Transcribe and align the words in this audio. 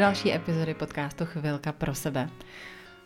další 0.00 0.32
epizody 0.32 0.74
podcastu 0.74 1.24
Chvilka 1.26 1.72
pro 1.72 1.94
sebe. 1.94 2.30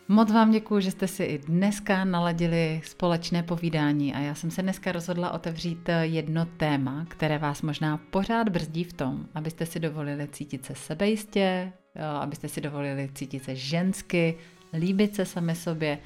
Moc 0.08 0.32
vám 0.32 0.50
děkuji, 0.50 0.80
že 0.80 0.90
jste 0.90 1.08
si 1.08 1.24
i 1.24 1.38
dneska 1.38 2.04
naladili 2.04 2.80
společné 2.84 3.42
povídání 3.42 4.14
a 4.14 4.18
já 4.18 4.34
jsem 4.34 4.50
se 4.50 4.62
dneska 4.62 4.92
rozhodla 4.92 5.30
otevřít 5.30 5.90
jedno 6.02 6.46
téma, 6.46 7.06
které 7.08 7.38
vás 7.38 7.62
možná 7.62 7.96
pořád 7.96 8.48
brzdí 8.48 8.84
v 8.84 8.92
tom, 8.92 9.26
abyste 9.34 9.66
si 9.66 9.80
dovolili 9.80 10.28
cítit 10.28 10.64
se 10.64 10.74
sebejistě, 10.74 11.72
abyste 12.20 12.48
si 12.48 12.60
dovolili 12.60 13.10
cítit 13.14 13.44
se 13.44 13.56
žensky, 13.56 14.38
líbit 14.72 15.14
se 15.14 15.24
sami 15.24 15.54
sobě 15.54 15.98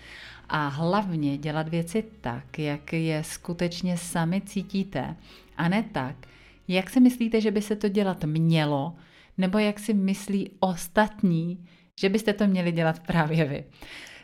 a 0.48 0.68
hlavně 0.68 1.38
dělat 1.38 1.68
věci 1.68 2.04
tak, 2.20 2.58
jak 2.58 2.92
je 2.92 3.24
skutečně 3.24 3.96
sami 3.96 4.40
cítíte 4.40 5.16
a 5.56 5.68
ne 5.68 5.82
tak, 5.92 6.16
jak 6.68 6.90
si 6.90 7.00
myslíte, 7.00 7.40
že 7.40 7.50
by 7.50 7.62
se 7.62 7.76
to 7.76 7.88
dělat 7.88 8.24
mělo, 8.24 8.94
nebo 9.38 9.58
jak 9.58 9.78
si 9.78 9.94
myslí 9.94 10.50
ostatní, 10.60 11.66
že 12.00 12.08
byste 12.08 12.32
to 12.32 12.46
měli 12.46 12.72
dělat 12.72 13.00
právě 13.00 13.44
vy. 13.44 13.64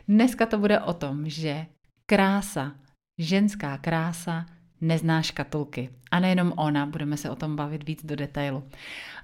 Dneska 0.07 0.45
to 0.45 0.57
bude 0.57 0.79
o 0.79 0.93
tom, 0.93 1.29
že 1.29 1.65
krása, 2.05 2.75
ženská 3.17 3.77
krása, 3.77 4.45
nezná 4.81 5.21
škatulky. 5.21 5.89
A 6.11 6.19
nejenom 6.19 6.53
ona, 6.57 6.85
budeme 6.85 7.17
se 7.17 7.29
o 7.29 7.35
tom 7.35 7.55
bavit 7.55 7.87
víc 7.87 8.05
do 8.05 8.15
detailu. 8.15 8.63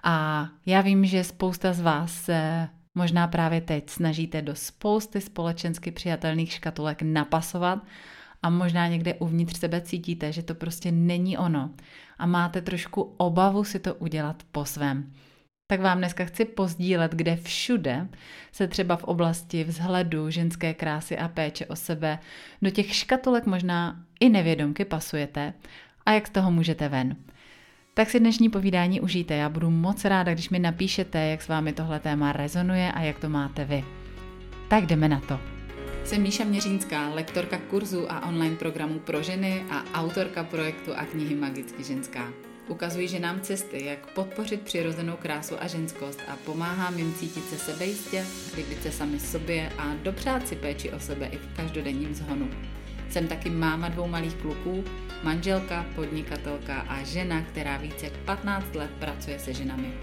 A 0.04 0.48
já 0.66 0.82
vím, 0.82 1.06
že 1.06 1.24
spousta 1.24 1.74
z 1.74 1.82
vás 1.82 2.14
se 2.14 2.70
možná 2.96 3.28
právě 3.28 3.62
teď 3.62 3.90
snažíte 3.90 4.42
do 4.42 4.56
spousty 4.56 5.22
společensky 5.22 5.92
přijatelných 5.92 6.52
škatulek 6.52 7.02
napasovat 7.02 7.86
a 8.44 8.50
možná 8.50 8.88
někde 8.88 9.14
uvnitř 9.14 9.60
sebe 9.60 9.82
cítíte, 9.82 10.32
že 10.32 10.44
to 10.44 10.56
prostě 10.56 10.92
není 10.92 11.38
ono 11.38 11.70
a 12.18 12.26
máte 12.26 12.62
trošku 12.62 13.02
obavu 13.18 13.64
si 13.64 13.80
to 13.80 13.96
udělat 13.96 14.44
po 14.52 14.66
svém 14.66 15.14
tak 15.72 15.82
vám 15.82 15.98
dneska 15.98 16.26
chci 16.26 16.46
pozdílet, 16.46 17.12
kde 17.12 17.36
všude 17.36 18.08
se 18.52 18.68
třeba 18.68 18.96
v 18.96 19.04
oblasti 19.04 19.64
vzhledu, 19.64 20.30
ženské 20.30 20.74
krásy 20.74 21.18
a 21.18 21.28
péče 21.28 21.66
o 21.66 21.76
sebe 21.76 22.20
do 22.62 22.70
těch 22.70 22.96
škatulek 22.96 23.46
možná 23.46 24.00
i 24.20 24.30
nevědomky 24.30 24.86
pasujete 24.86 25.54
a 26.06 26.12
jak 26.12 26.28
z 26.28 26.30
toho 26.30 26.52
můžete 26.52 26.90
ven. 26.90 27.16
Tak 27.94 28.10
si 28.10 28.20
dnešní 28.20 28.50
povídání 28.50 29.02
užijte. 29.02 29.36
Já 29.36 29.50
budu 29.50 29.70
moc 29.70 30.06
ráda, 30.06 30.34
když 30.34 30.50
mi 30.50 30.60
napíšete, 30.60 31.20
jak 31.20 31.42
s 31.42 31.48
vámi 31.48 31.74
tohle 31.74 32.00
téma 32.00 32.32
rezonuje 32.32 32.92
a 32.92 33.02
jak 33.02 33.20
to 33.20 33.30
máte 33.30 33.66
vy. 33.66 33.84
Tak 34.68 34.86
jdeme 34.86 35.10
na 35.10 35.20
to. 35.20 35.40
Jsem 36.04 36.22
Míša 36.22 36.44
Měřínská, 36.44 37.10
lektorka 37.10 37.58
kurzu 37.58 38.12
a 38.12 38.28
online 38.28 38.56
programů 38.56 39.00
pro 39.00 39.24
ženy 39.24 39.64
a 39.70 39.84
autorka 39.94 40.44
projektu 40.44 40.92
a 40.96 41.06
knihy 41.06 41.36
Magicky 41.36 41.84
ženská. 41.84 42.51
Ukazují 42.72 43.08
ženám 43.08 43.42
cesty, 43.42 43.86
jak 43.86 44.12
podpořit 44.12 44.62
přirozenou 44.62 45.16
krásu 45.16 45.56
a 45.60 45.68
ženskost 45.68 46.22
a 46.28 46.36
pomáhám 46.36 46.98
jim 46.98 47.14
cítit 47.14 47.50
se 47.50 47.58
sebejistě, 47.58 48.26
líbit 48.56 48.84
se 48.84 48.92
sami 48.92 49.20
sobě 49.20 49.72
a 49.78 49.94
dopřát 50.04 50.48
si 50.48 50.56
péči 50.56 50.92
o 50.92 51.00
sebe 51.00 51.26
i 51.26 51.38
v 51.38 51.56
každodenním 51.56 52.16
zhonu. 52.16 52.50
Jsem 53.10 53.28
taky 53.28 53.50
máma 53.50 53.90
dvou 53.90 54.08
malých 54.08 54.36
kluků, 54.36 54.84
manželka, 55.24 55.86
podnikatelka 55.96 56.80
a 56.82 57.04
žena, 57.04 57.42
která 57.42 57.78
více 57.78 58.06
jak 58.06 58.18
15 58.18 58.76
let 58.76 58.92
pracuje 59.00 59.40
se 59.40 59.54
ženami. 59.54 59.94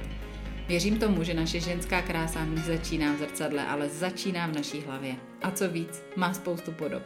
Věřím 0.69 0.99
tomu, 0.99 1.23
že 1.25 1.35
naše 1.35 1.61
ženská 1.61 2.03
krása 2.03 2.45
nezačíná 2.45 3.13
v 3.13 3.19
zrcadle, 3.19 3.67
ale 3.67 3.89
začíná 3.89 4.47
v 4.47 4.55
naší 4.55 4.81
hlavě. 4.81 5.17
A 5.43 5.51
co 5.51 5.69
víc, 5.69 6.03
má 6.17 6.35
spoustu 6.35 6.73
podob. 6.73 7.03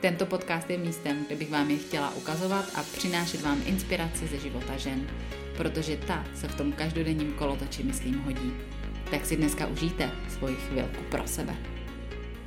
Tento 0.00 0.26
podcast 0.26 0.70
je 0.70 0.78
místem, 0.78 1.24
kde 1.26 1.36
bych 1.36 1.50
vám 1.50 1.70
je 1.70 1.78
chtěla 1.78 2.14
ukazovat 2.14 2.64
a 2.74 2.82
přinášet 2.82 3.42
vám 3.42 3.62
inspiraci 3.66 4.26
ze 4.26 4.38
života 4.38 4.76
žen, 4.76 5.06
protože 5.56 5.96
ta 5.96 6.24
se 6.34 6.48
v 6.48 6.54
tom 6.54 6.72
každodenním 6.72 7.32
kolotoči, 7.32 7.82
myslím, 7.82 8.18
hodí. 8.18 8.52
Tak 9.10 9.26
si 9.26 9.36
dneska 9.36 9.66
užijte 9.66 10.10
svoji 10.28 10.56
chvilku 10.56 11.02
pro 11.10 11.26
sebe. 11.26 11.77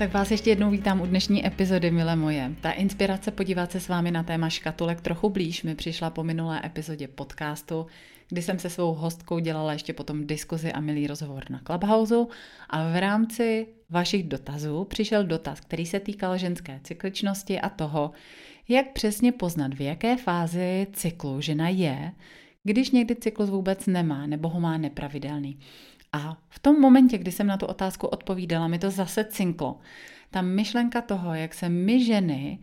Tak 0.02 0.14
vás 0.14 0.32
ještě 0.32 0.50
jednou 0.50 0.72
vítám 0.72 1.02
u 1.02 1.06
dnešní 1.06 1.48
epizody, 1.48 1.92
milé 1.92 2.16
moje. 2.16 2.56
Ta 2.62 2.72
inspirace 2.72 3.32
podívat 3.32 3.72
se 3.72 3.80
s 3.80 3.88
vámi 3.88 4.12
na 4.12 4.24
téma 4.24 4.50
škatulek 4.50 5.02
trochu 5.02 5.30
blíž 5.30 5.64
mi 5.64 5.76
přišla 5.76 6.10
po 6.10 6.24
minulé 6.24 6.62
epizodě 6.66 7.08
podcastu, 7.08 7.88
kdy 8.30 8.42
jsem 8.42 8.60
se 8.60 8.70
svou 8.70 8.94
hostkou 8.94 9.40
dělala 9.40 9.74
ještě 9.74 9.94
potom 9.94 10.28
diskuzi 10.28 10.72
a 10.72 10.80
milý 10.80 11.08
rozhovor 11.08 11.44
na 11.50 11.62
Clubhouse 11.66 12.16
a 12.70 12.92
v 12.92 13.00
rámci 13.00 13.68
vašich 13.90 14.24
dotazů 14.24 14.84
přišel 14.84 15.24
dotaz, 15.24 15.60
který 15.60 15.86
se 15.86 16.00
týkal 16.00 16.38
ženské 16.38 16.80
cykličnosti 16.84 17.62
a 17.62 17.70
toho, 17.70 18.12
jak 18.70 18.92
přesně 18.94 19.32
poznat, 19.32 19.74
v 19.74 19.82
jaké 19.82 20.18
fázi 20.18 20.88
cyklu 20.94 21.42
žena 21.42 21.70
je, 21.70 22.12
když 22.64 22.92
někdy 22.92 23.16
cyklus 23.16 23.50
vůbec 23.50 23.88
nemá 23.88 24.26
nebo 24.26 24.50
ho 24.50 24.60
má 24.60 24.78
nepravidelný. 24.78 25.60
A 26.14 26.38
v 26.50 26.60
tom 26.60 26.82
momentě, 26.82 27.18
kdy 27.18 27.32
jsem 27.32 27.48
na 27.48 27.58
tu 27.58 27.66
otázku 27.66 28.08
odpovídala, 28.08 28.68
mi 28.68 28.80
to 28.80 28.92
zase 28.92 29.24
cinklo. 29.24 29.80
Ta 30.32 30.42
myšlenka 30.42 31.02
toho, 31.02 31.34
jak 31.34 31.54
se 31.54 31.70
my 31.70 32.06
ženy 32.06 32.60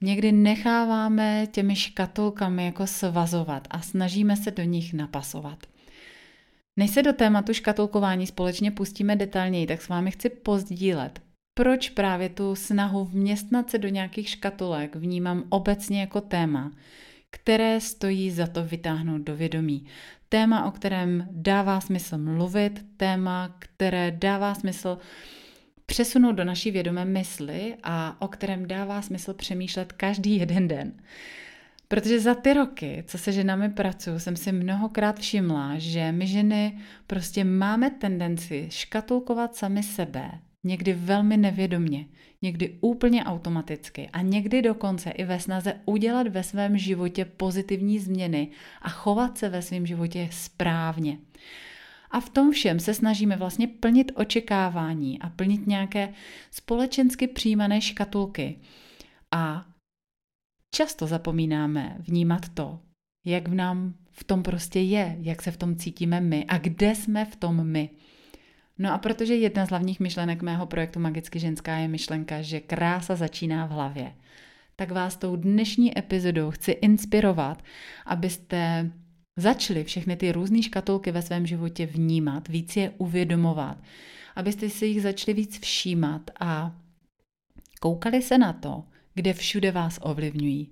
někdy 0.00 0.32
necháváme 0.32 1.46
těmi 1.50 1.76
škatulkami 1.76 2.64
jako 2.64 2.86
svazovat 2.86 3.68
a 3.70 3.80
snažíme 3.80 4.36
se 4.36 4.50
do 4.50 4.62
nich 4.62 4.92
napasovat. 4.92 5.66
Než 6.76 6.90
se 6.90 7.02
do 7.02 7.12
tématu 7.12 7.52
škatulkování 7.52 8.26
společně 8.26 8.70
pustíme 8.70 9.16
detailněji, 9.16 9.66
tak 9.66 9.82
s 9.82 9.88
vámi 9.88 10.10
chci 10.10 10.28
pozdílet, 10.28 11.22
proč 11.54 11.90
právě 11.90 12.28
tu 12.28 12.54
snahu 12.54 13.04
vměstnat 13.04 13.70
se 13.70 13.78
do 13.78 13.88
nějakých 13.88 14.28
škatulek 14.28 14.96
vnímám 14.96 15.44
obecně 15.48 16.00
jako 16.00 16.20
téma, 16.20 16.72
které 17.30 17.80
stojí 17.80 18.30
za 18.30 18.46
to 18.46 18.64
vytáhnout 18.64 19.22
do 19.22 19.36
vědomí. 19.36 19.86
Téma, 20.32 20.64
o 20.64 20.70
kterém 20.70 21.28
dává 21.30 21.80
smysl 21.80 22.18
mluvit, 22.18 22.86
téma, 22.96 23.56
které 23.58 24.10
dává 24.10 24.54
smysl 24.54 24.98
přesunout 25.86 26.32
do 26.32 26.44
naší 26.44 26.70
vědomé 26.70 27.04
mysli 27.04 27.76
a 27.82 28.16
o 28.18 28.28
kterém 28.28 28.68
dává 28.68 29.02
smysl 29.02 29.34
přemýšlet 29.34 29.92
každý 29.92 30.38
jeden 30.38 30.68
den. 30.68 30.92
Protože 31.88 32.20
za 32.20 32.34
ty 32.34 32.54
roky, 32.54 33.04
co 33.06 33.18
se 33.18 33.32
ženami 33.32 33.68
pracuju, 33.68 34.18
jsem 34.18 34.36
si 34.36 34.52
mnohokrát 34.52 35.18
všimla, 35.18 35.74
že 35.78 36.12
my 36.12 36.26
ženy 36.26 36.78
prostě 37.06 37.44
máme 37.44 37.90
tendenci 37.90 38.66
škatulkovat 38.70 39.56
sami 39.56 39.82
sebe, 39.82 40.30
někdy 40.64 40.92
velmi 40.92 41.36
nevědomně, 41.36 42.06
někdy 42.42 42.78
úplně 42.80 43.24
automaticky 43.24 44.08
a 44.08 44.22
někdy 44.22 44.62
dokonce 44.62 45.10
i 45.10 45.24
ve 45.24 45.40
snaze 45.40 45.74
udělat 45.84 46.28
ve 46.28 46.42
svém 46.42 46.78
životě 46.78 47.24
pozitivní 47.24 47.98
změny 47.98 48.48
a 48.82 48.88
chovat 48.88 49.38
se 49.38 49.48
ve 49.48 49.62
svém 49.62 49.86
životě 49.86 50.28
správně. 50.32 51.18
A 52.10 52.20
v 52.20 52.30
tom 52.30 52.50
všem 52.50 52.80
se 52.80 52.94
snažíme 52.94 53.36
vlastně 53.36 53.68
plnit 53.68 54.12
očekávání 54.14 55.20
a 55.20 55.28
plnit 55.28 55.66
nějaké 55.66 56.12
společensky 56.50 57.26
přijímané 57.26 57.80
škatulky. 57.80 58.58
A 59.30 59.66
často 60.74 61.06
zapomínáme 61.06 61.96
vnímat 61.98 62.48
to, 62.48 62.80
jak 63.24 63.48
v 63.48 63.54
nám 63.54 63.94
v 64.10 64.24
tom 64.24 64.42
prostě 64.42 64.80
je, 64.80 65.16
jak 65.20 65.42
se 65.42 65.50
v 65.50 65.56
tom 65.56 65.76
cítíme 65.76 66.20
my 66.20 66.44
a 66.44 66.58
kde 66.58 66.94
jsme 66.94 67.24
v 67.24 67.36
tom 67.36 67.66
my. 67.66 67.90
No 68.78 68.92
a 68.92 68.98
protože 68.98 69.34
jedna 69.34 69.66
z 69.66 69.70
hlavních 69.70 70.00
myšlenek 70.00 70.42
mého 70.42 70.66
projektu 70.66 71.00
Magicky 71.00 71.38
ženská 71.38 71.76
je 71.76 71.88
myšlenka, 71.88 72.42
že 72.42 72.60
krása 72.60 73.16
začíná 73.16 73.66
v 73.66 73.70
hlavě, 73.70 74.12
tak 74.76 74.90
vás 74.90 75.16
tou 75.16 75.36
dnešní 75.36 75.98
epizodou 75.98 76.50
chci 76.50 76.70
inspirovat, 76.70 77.62
abyste 78.06 78.90
začali 79.36 79.84
všechny 79.84 80.16
ty 80.16 80.32
různé 80.32 80.62
škatulky 80.62 81.12
ve 81.12 81.22
svém 81.22 81.46
životě 81.46 81.86
vnímat, 81.86 82.48
víc 82.48 82.76
je 82.76 82.90
uvědomovat, 82.90 83.78
abyste 84.36 84.68
si 84.68 84.86
jich 84.86 85.02
začali 85.02 85.34
víc 85.34 85.60
všímat 85.60 86.30
a 86.40 86.76
koukali 87.80 88.22
se 88.22 88.38
na 88.38 88.52
to, 88.52 88.84
kde 89.14 89.32
všude 89.32 89.72
vás 89.72 89.98
ovlivňují. 90.02 90.70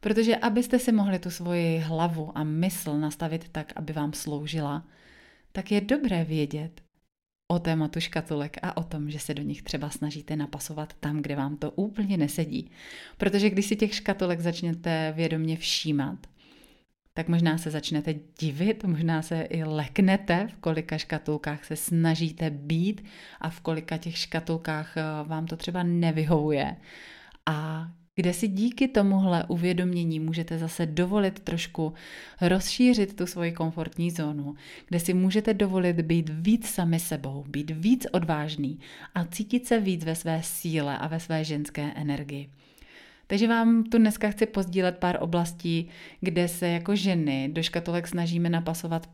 Protože 0.00 0.36
abyste 0.36 0.78
si 0.78 0.92
mohli 0.92 1.18
tu 1.18 1.30
svoji 1.30 1.78
hlavu 1.78 2.38
a 2.38 2.44
mysl 2.44 2.98
nastavit 2.98 3.48
tak, 3.48 3.72
aby 3.76 3.92
vám 3.92 4.12
sloužila, 4.12 4.86
tak 5.52 5.72
je 5.72 5.80
dobré 5.80 6.24
vědět 6.24 6.82
o 7.52 7.58
tématu 7.58 8.00
škatulek 8.00 8.56
a 8.62 8.76
o 8.76 8.82
tom, 8.82 9.10
že 9.10 9.18
se 9.18 9.34
do 9.34 9.42
nich 9.42 9.62
třeba 9.62 9.90
snažíte 9.90 10.36
napasovat 10.36 10.94
tam, 11.00 11.22
kde 11.22 11.36
vám 11.36 11.56
to 11.56 11.70
úplně 11.70 12.16
nesedí. 12.16 12.70
Protože 13.18 13.50
když 13.50 13.66
si 13.66 13.76
těch 13.76 13.94
škatulek 13.94 14.40
začnete 14.40 15.12
vědomě 15.16 15.56
všímat, 15.56 16.18
tak 17.14 17.28
možná 17.28 17.58
se 17.58 17.70
začnete 17.70 18.14
divit, 18.40 18.84
možná 18.84 19.22
se 19.22 19.42
i 19.42 19.64
leknete, 19.64 20.48
v 20.48 20.56
kolika 20.56 20.98
škatulkách 20.98 21.64
se 21.64 21.76
snažíte 21.76 22.50
být 22.50 23.04
a 23.40 23.50
v 23.50 23.60
kolika 23.60 23.96
těch 23.96 24.18
škatulkách 24.18 24.96
eh, 24.96 25.02
vám 25.24 25.46
to 25.46 25.56
třeba 25.56 25.82
nevyhovuje. 25.82 26.76
A 27.46 27.88
kde 28.14 28.32
si 28.32 28.48
díky 28.48 28.88
tomuhle 28.88 29.44
uvědomění 29.48 30.20
můžete 30.20 30.58
zase 30.58 30.86
dovolit 30.86 31.40
trošku 31.40 31.92
rozšířit 32.40 33.16
tu 33.16 33.26
svoji 33.26 33.52
komfortní 33.52 34.10
zónu, 34.10 34.54
kde 34.88 35.00
si 35.00 35.14
můžete 35.14 35.54
dovolit 35.54 36.00
být 36.00 36.30
víc 36.32 36.68
sami 36.68 37.00
sebou, 37.00 37.44
být 37.48 37.70
víc 37.70 38.06
odvážný 38.12 38.78
a 39.14 39.24
cítit 39.24 39.66
se 39.66 39.80
víc 39.80 40.04
ve 40.04 40.14
své 40.14 40.42
síle 40.42 40.98
a 40.98 41.08
ve 41.08 41.20
své 41.20 41.44
ženské 41.44 41.92
energii. 41.94 42.50
Takže 43.26 43.48
vám 43.48 43.84
tu 43.84 43.98
dneska 43.98 44.30
chci 44.30 44.46
pozdílet 44.46 44.98
pár 44.98 45.18
oblastí, 45.20 45.88
kde 46.20 46.48
se 46.48 46.68
jako 46.68 46.96
ženy 46.96 47.48
do 47.52 47.62
škatulek 47.62 48.08
snažíme 48.08 48.50
napasovat 48.50 49.08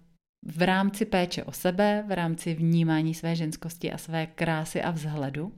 v 0.46 0.62
rámci 0.62 1.04
péče 1.04 1.44
o 1.44 1.52
sebe, 1.52 2.04
v 2.08 2.12
rámci 2.12 2.54
vnímání 2.54 3.14
své 3.14 3.36
ženskosti 3.36 3.92
a 3.92 3.98
své 3.98 4.26
krásy 4.26 4.82
a 4.82 4.90
vzhledu. 4.90 5.52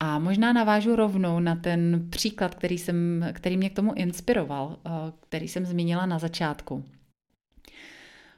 A 0.00 0.18
možná 0.18 0.52
navážu 0.52 0.96
rovnou 0.96 1.40
na 1.40 1.56
ten 1.56 2.06
příklad, 2.10 2.54
který, 2.54 2.78
jsem, 2.78 3.26
který 3.32 3.56
mě 3.56 3.70
k 3.70 3.76
tomu 3.76 3.94
inspiroval, 3.94 4.78
eh, 4.86 4.90
který 5.20 5.48
jsem 5.48 5.66
zmínila 5.66 6.06
na 6.06 6.18
začátku. 6.18 6.84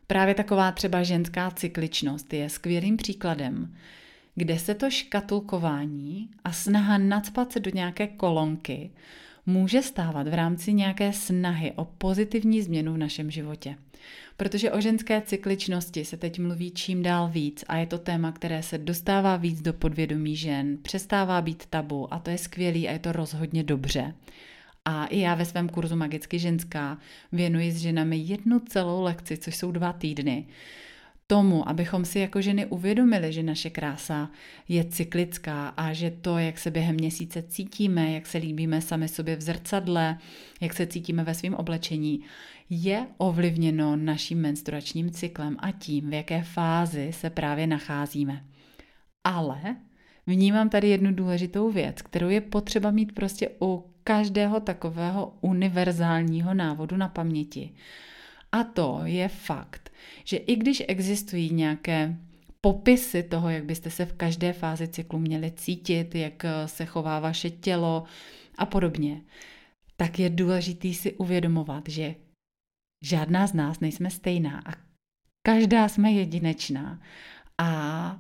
Právě 0.06 0.34
taková 0.34 0.72
třeba 0.72 1.02
ženská 1.02 1.50
cykličnost 1.50 2.32
je 2.32 2.48
skvělým 2.48 2.96
příkladem, 2.96 3.76
kde 4.34 4.58
se 4.58 4.74
to 4.74 4.90
škatulkování 4.90 6.30
a 6.44 6.52
snaha 6.52 6.98
nadspat 6.98 7.52
se 7.52 7.60
do 7.60 7.70
nějaké 7.74 8.06
kolonky 8.06 8.90
může 9.46 9.82
stávat 9.82 10.28
v 10.28 10.34
rámci 10.34 10.72
nějaké 10.72 11.12
snahy 11.12 11.72
o 11.76 11.84
pozitivní 11.84 12.62
změnu 12.62 12.94
v 12.94 12.98
našem 12.98 13.30
životě. 13.30 13.76
Protože 14.36 14.70
o 14.70 14.80
ženské 14.80 15.20
cykličnosti 15.20 16.04
se 16.04 16.16
teď 16.16 16.38
mluví 16.38 16.70
čím 16.70 17.02
dál 17.02 17.28
víc 17.28 17.64
a 17.68 17.76
je 17.76 17.86
to 17.86 17.98
téma, 17.98 18.32
které 18.32 18.62
se 18.62 18.78
dostává 18.78 19.36
víc 19.36 19.62
do 19.62 19.72
podvědomí 19.72 20.36
žen, 20.36 20.78
přestává 20.82 21.42
být 21.42 21.66
tabu 21.66 22.14
a 22.14 22.18
to 22.18 22.30
je 22.30 22.38
skvělý 22.38 22.88
a 22.88 22.92
je 22.92 22.98
to 22.98 23.12
rozhodně 23.12 23.62
dobře. 23.62 24.14
A 24.84 25.06
i 25.06 25.20
já 25.20 25.34
ve 25.34 25.44
svém 25.44 25.68
kurzu 25.68 25.96
Magicky 25.96 26.38
ženská 26.38 26.98
věnuji 27.32 27.72
s 27.72 27.76
ženami 27.76 28.16
jednu 28.16 28.60
celou 28.60 29.02
lekci, 29.02 29.36
což 29.36 29.56
jsou 29.56 29.72
dva 29.72 29.92
týdny, 29.92 30.46
tomu, 31.26 31.68
abychom 31.68 32.04
si 32.04 32.18
jako 32.18 32.40
ženy 32.40 32.66
uvědomili, 32.66 33.32
že 33.32 33.42
naše 33.42 33.70
krása 33.70 34.30
je 34.68 34.84
cyklická 34.84 35.68
a 35.68 35.92
že 35.92 36.10
to, 36.10 36.38
jak 36.38 36.58
se 36.58 36.70
během 36.70 36.96
měsíce 36.96 37.42
cítíme, 37.42 38.12
jak 38.12 38.26
se 38.26 38.38
líbíme 38.38 38.80
sami 38.80 39.08
sobě 39.08 39.36
v 39.36 39.40
zrcadle, 39.40 40.18
jak 40.60 40.74
se 40.74 40.86
cítíme 40.86 41.24
ve 41.24 41.34
svém 41.34 41.54
oblečení, 41.54 42.20
je 42.70 43.06
ovlivněno 43.18 43.96
naším 43.96 44.40
menstruačním 44.40 45.10
cyklem 45.10 45.56
a 45.58 45.70
tím, 45.70 46.10
v 46.10 46.12
jaké 46.12 46.42
fázi 46.42 47.12
se 47.12 47.30
právě 47.30 47.66
nacházíme. 47.66 48.44
Ale 49.24 49.76
vnímám 50.26 50.68
tady 50.68 50.88
jednu 50.88 51.14
důležitou 51.14 51.70
věc, 51.70 52.02
kterou 52.02 52.28
je 52.28 52.40
potřeba 52.40 52.90
mít 52.90 53.14
prostě 53.14 53.50
u 53.62 53.84
každého 54.04 54.60
takového 54.60 55.36
univerzálního 55.40 56.54
návodu 56.54 56.96
na 56.96 57.08
paměti. 57.08 57.70
A 58.52 58.64
to 58.64 59.00
je 59.04 59.28
fakt, 59.28 59.92
že 60.24 60.36
i 60.36 60.56
když 60.56 60.82
existují 60.88 61.54
nějaké 61.54 62.16
popisy 62.60 63.22
toho, 63.22 63.50
jak 63.50 63.64
byste 63.64 63.90
se 63.90 64.06
v 64.06 64.12
každé 64.12 64.52
fázi 64.52 64.88
cyklu 64.88 65.18
měli 65.18 65.50
cítit, 65.50 66.14
jak 66.14 66.44
se 66.66 66.86
chová 66.86 67.20
vaše 67.20 67.50
tělo 67.50 68.04
a 68.58 68.66
podobně, 68.66 69.20
tak 69.96 70.18
je 70.18 70.30
důležitý 70.30 70.94
si 70.94 71.12
uvědomovat, 71.12 71.88
že 71.88 72.14
žádná 73.04 73.46
z 73.46 73.52
nás 73.52 73.80
nejsme 73.80 74.10
stejná 74.10 74.62
a 74.66 74.72
každá 75.46 75.88
jsme 75.88 76.12
jedinečná. 76.12 77.00
A 77.58 78.18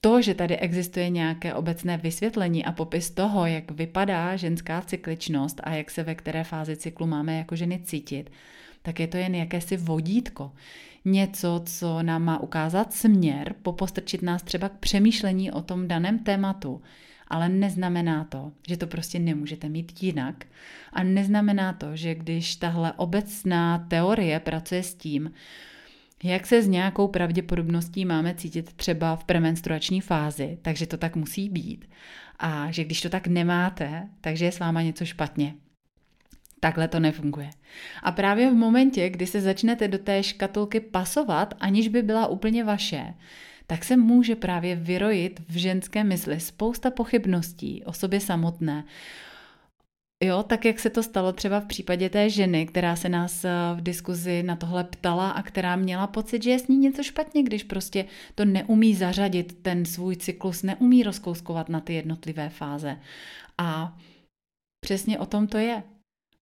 to, 0.00 0.22
že 0.22 0.34
tady 0.34 0.56
existuje 0.56 1.10
nějaké 1.10 1.54
obecné 1.54 1.96
vysvětlení 1.96 2.64
a 2.64 2.72
popis 2.72 3.10
toho, 3.10 3.46
jak 3.46 3.70
vypadá 3.70 4.36
ženská 4.36 4.80
cykličnost 4.80 5.60
a 5.64 5.74
jak 5.74 5.90
se 5.90 6.02
ve 6.02 6.14
které 6.14 6.44
fázi 6.44 6.76
cyklu 6.76 7.06
máme 7.06 7.38
jako 7.38 7.56
ženy 7.56 7.80
cítit, 7.84 8.30
tak 8.86 9.00
je 9.00 9.06
to 9.06 9.16
jen 9.16 9.34
jakési 9.34 9.76
vodítko. 9.76 10.52
Něco, 11.04 11.62
co 11.66 12.02
nám 12.02 12.22
má 12.22 12.40
ukázat 12.40 12.92
směr, 12.92 13.54
popostrčit 13.62 14.22
nás 14.22 14.42
třeba 14.42 14.68
k 14.68 14.78
přemýšlení 14.78 15.52
o 15.52 15.62
tom 15.62 15.88
daném 15.88 16.18
tématu, 16.18 16.82
ale 17.28 17.48
neznamená 17.48 18.24
to, 18.24 18.52
že 18.68 18.76
to 18.76 18.86
prostě 18.86 19.18
nemůžete 19.18 19.68
mít 19.68 20.02
jinak. 20.02 20.44
A 20.92 21.02
neznamená 21.02 21.72
to, 21.72 21.96
že 21.96 22.14
když 22.14 22.56
tahle 22.56 22.92
obecná 22.92 23.78
teorie 23.78 24.40
pracuje 24.40 24.82
s 24.82 24.94
tím, 24.94 25.30
jak 26.22 26.46
se 26.46 26.62
s 26.62 26.68
nějakou 26.68 27.08
pravděpodobností 27.08 28.04
máme 28.04 28.34
cítit 28.34 28.72
třeba 28.72 29.16
v 29.16 29.24
premenstruační 29.24 30.00
fázi, 30.00 30.58
takže 30.62 30.86
to 30.86 30.96
tak 30.96 31.16
musí 31.16 31.48
být. 31.48 31.88
A 32.38 32.70
že 32.70 32.84
když 32.84 33.00
to 33.00 33.08
tak 33.08 33.26
nemáte, 33.26 34.08
takže 34.20 34.44
je 34.44 34.52
s 34.52 34.58
váma 34.58 34.82
něco 34.82 35.04
špatně. 35.04 35.54
Takhle 36.66 36.88
to 36.88 37.00
nefunguje. 37.00 37.50
A 38.02 38.12
právě 38.12 38.50
v 38.50 38.54
momentě, 38.54 39.10
kdy 39.10 39.26
se 39.26 39.40
začnete 39.40 39.88
do 39.88 39.98
té 39.98 40.22
škatulky 40.22 40.80
pasovat, 40.80 41.54
aniž 41.60 41.88
by 41.88 42.02
byla 42.02 42.26
úplně 42.26 42.64
vaše, 42.64 43.14
tak 43.66 43.84
se 43.84 43.96
může 43.96 44.36
právě 44.36 44.76
vyrojit 44.76 45.40
v 45.48 45.56
ženské 45.56 46.04
mysli 46.04 46.40
spousta 46.40 46.90
pochybností 46.90 47.82
o 47.84 47.92
sobě 47.92 48.20
samotné, 48.20 48.84
Jo, 50.24 50.42
tak 50.42 50.64
jak 50.64 50.78
se 50.78 50.90
to 50.90 51.02
stalo 51.02 51.32
třeba 51.32 51.60
v 51.60 51.66
případě 51.66 52.10
té 52.10 52.30
ženy, 52.30 52.66
která 52.66 52.96
se 52.96 53.08
nás 53.08 53.44
eh, 53.44 53.50
v 53.74 53.80
diskuzi 53.80 54.42
na 54.42 54.56
tohle 54.56 54.84
ptala 54.84 55.30
a 55.30 55.42
která 55.42 55.76
měla 55.76 56.06
pocit, 56.06 56.42
že 56.42 56.50
je 56.50 56.58
s 56.58 56.68
ní 56.68 56.76
něco 56.76 57.02
špatně, 57.02 57.42
když 57.42 57.62
prostě 57.62 58.04
to 58.34 58.44
neumí 58.44 58.94
zařadit, 58.94 59.62
ten 59.62 59.84
svůj 59.84 60.16
cyklus 60.16 60.62
neumí 60.62 61.02
rozkouskovat 61.02 61.68
na 61.68 61.80
ty 61.80 61.94
jednotlivé 61.94 62.48
fáze. 62.48 62.96
A 63.58 63.98
přesně 64.80 65.18
o 65.18 65.26
tom 65.26 65.46
to 65.46 65.58
je. 65.58 65.82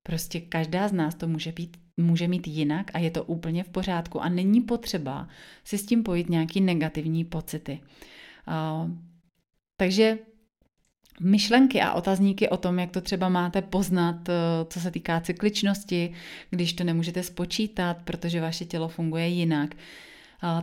Prostě 0.07 0.41
každá 0.41 0.89
z 0.89 0.93
nás 0.93 1.15
to 1.15 1.29
může, 1.29 1.53
být, 1.53 1.77
může 1.97 2.29
mít 2.29 2.47
jinak 2.49 2.91
a 2.95 2.99
je 2.99 3.11
to 3.11 3.25
úplně 3.25 3.65
v 3.65 3.69
pořádku 3.69 4.21
a 4.21 4.29
není 4.29 4.61
potřeba 4.61 5.29
si 5.65 5.79
s 5.79 5.87
tím 5.87 6.03
pojít 6.03 6.29
nějaký 6.29 6.61
negativní 6.61 7.25
pocity. 7.25 7.81
Uh, 8.49 8.91
takže 9.77 10.19
myšlenky 11.21 11.81
a 11.81 11.93
otazníky 11.93 12.49
o 12.49 12.57
tom, 12.57 12.79
jak 12.79 12.91
to 12.91 13.01
třeba 13.01 13.29
máte 13.29 13.63
poznat, 13.63 14.29
eh, 14.29 14.33
co 14.69 14.81
se 14.81 14.91
týká 14.91 15.21
cykličnosti, 15.21 16.13
když 16.51 16.73
to 16.73 16.85
nemůžete 16.85 17.23
spočítat, 17.23 17.97
protože 18.05 18.41
vaše 18.41 18.65
tělo 18.65 18.89
funguje 18.89 19.29
jinak, 19.29 19.75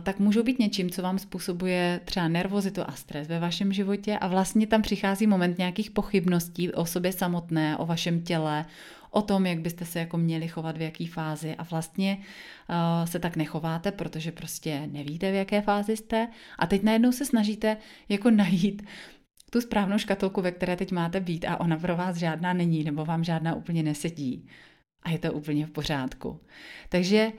tak 0.02 0.18
můžou 0.18 0.42
být 0.42 0.58
něčím, 0.58 0.90
co 0.90 1.02
vám 1.02 1.18
způsobuje 1.18 2.00
třeba 2.04 2.28
nervozitu 2.28 2.80
a 2.86 2.92
stres 2.92 3.28
ve 3.28 3.38
vašem 3.38 3.72
životě 3.72 4.18
a 4.18 4.28
vlastně 4.28 4.66
tam 4.66 4.82
přichází 4.82 5.26
moment 5.26 5.58
nějakých 5.58 5.90
pochybností 5.90 6.72
o 6.72 6.86
sobě 6.86 7.12
samotné, 7.12 7.76
o 7.76 7.86
vašem 7.86 8.22
těle, 8.22 8.64
o 9.12 9.22
tom, 9.22 9.46
jak 9.46 9.60
byste 9.60 9.84
se 9.84 9.98
jako 9.98 10.18
měli 10.18 10.48
chovat 10.48 10.76
v 10.76 10.80
jaký 10.80 11.06
fázi 11.06 11.54
a 11.54 11.62
vlastně 11.62 12.18
uh, 12.18 13.06
se 13.06 13.18
tak 13.18 13.36
nechováte, 13.36 13.92
protože 13.92 14.32
prostě 14.32 14.86
nevíte, 14.86 15.32
v 15.32 15.34
jaké 15.34 15.62
fázi 15.62 15.96
jste 15.96 16.28
a 16.58 16.66
teď 16.66 16.82
najednou 16.82 17.12
se 17.12 17.24
snažíte 17.24 17.76
jako 18.08 18.30
najít 18.30 18.82
tu 19.50 19.60
správnou 19.60 19.98
škatulku, 19.98 20.42
ve 20.42 20.50
které 20.50 20.76
teď 20.76 20.92
máte 20.92 21.20
být 21.20 21.44
a 21.44 21.60
ona 21.60 21.76
pro 21.76 21.96
vás 21.96 22.16
žádná 22.16 22.52
není 22.52 22.84
nebo 22.84 23.04
vám 23.04 23.24
žádná 23.24 23.54
úplně 23.54 23.82
nesedí. 23.82 24.48
A 25.02 25.10
je 25.10 25.18
to 25.18 25.32
úplně 25.32 25.66
v 25.66 25.70
pořádku. 25.70 26.40
Takže 26.88 27.32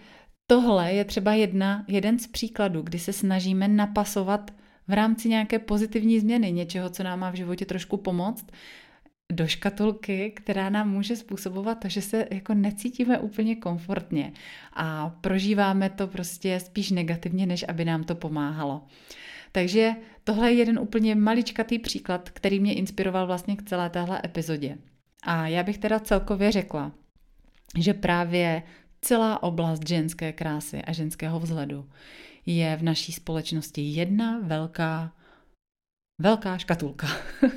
tohle 0.48 0.94
je 0.94 1.06
třeba 1.06 1.34
jedna, 1.34 1.86
jeden 1.88 2.20
z 2.20 2.28
příkladů, 2.28 2.82
kdy 2.82 3.00
se 3.00 3.14
snažíme 3.14 3.68
napasovat 3.68 4.52
v 4.88 4.94
rámci 4.94 5.30
nějaké 5.30 5.60
pozitivní 5.60 6.20
změny, 6.20 6.52
něčeho, 6.52 6.90
co 6.90 7.04
nám 7.04 7.20
má 7.20 7.30
v 7.30 7.36
životě 7.36 7.66
trošku 7.66 7.98
pomoct, 7.98 8.46
do 9.34 9.48
škatulky, 9.48 10.32
která 10.36 10.70
nám 10.70 10.90
může 10.90 11.16
způsobovat 11.16 11.80
to, 11.80 11.90
že 11.90 12.02
se 12.02 12.28
jako 12.32 12.54
necítíme 12.54 13.20
úplně 13.20 13.56
komfortně 13.56 14.34
a 14.74 15.10
prožíváme 15.10 15.90
to 15.90 16.08
prostě 16.08 16.60
spíš 16.60 16.92
negativně, 16.92 17.46
než 17.46 17.66
aby 17.68 17.86
nám 17.86 18.04
to 18.04 18.16
pomáhalo. 18.16 18.82
Takže 19.52 19.92
tohle 20.24 20.52
je 20.52 20.58
jeden 20.58 20.80
úplně 20.80 21.16
maličkatý 21.16 21.80
příklad, 21.80 22.30
který 22.30 22.60
mě 22.60 22.74
inspiroval 22.74 23.28
vlastně 23.28 23.56
k 23.56 23.64
celé 23.64 23.90
téhle 23.90 24.22
epizodě. 24.26 24.78
A 25.24 25.48
já 25.48 25.64
bych 25.64 25.78
teda 25.78 26.00
celkově 26.00 26.52
řekla, 26.52 26.92
že 27.80 27.94
právě 27.94 28.64
celá 29.02 29.44
oblast 29.44 29.88
ženské 29.88 30.34
krásy 30.34 30.82
a 30.82 30.94
ženského 30.94 31.40
vzhledu 31.40 31.90
je 32.46 32.76
v 32.76 32.84
naší 32.84 33.12
společnosti 33.12 33.82
jedna 33.82 34.40
velká 34.44 35.12
velká 36.20 36.58
škatulka. 36.58 37.08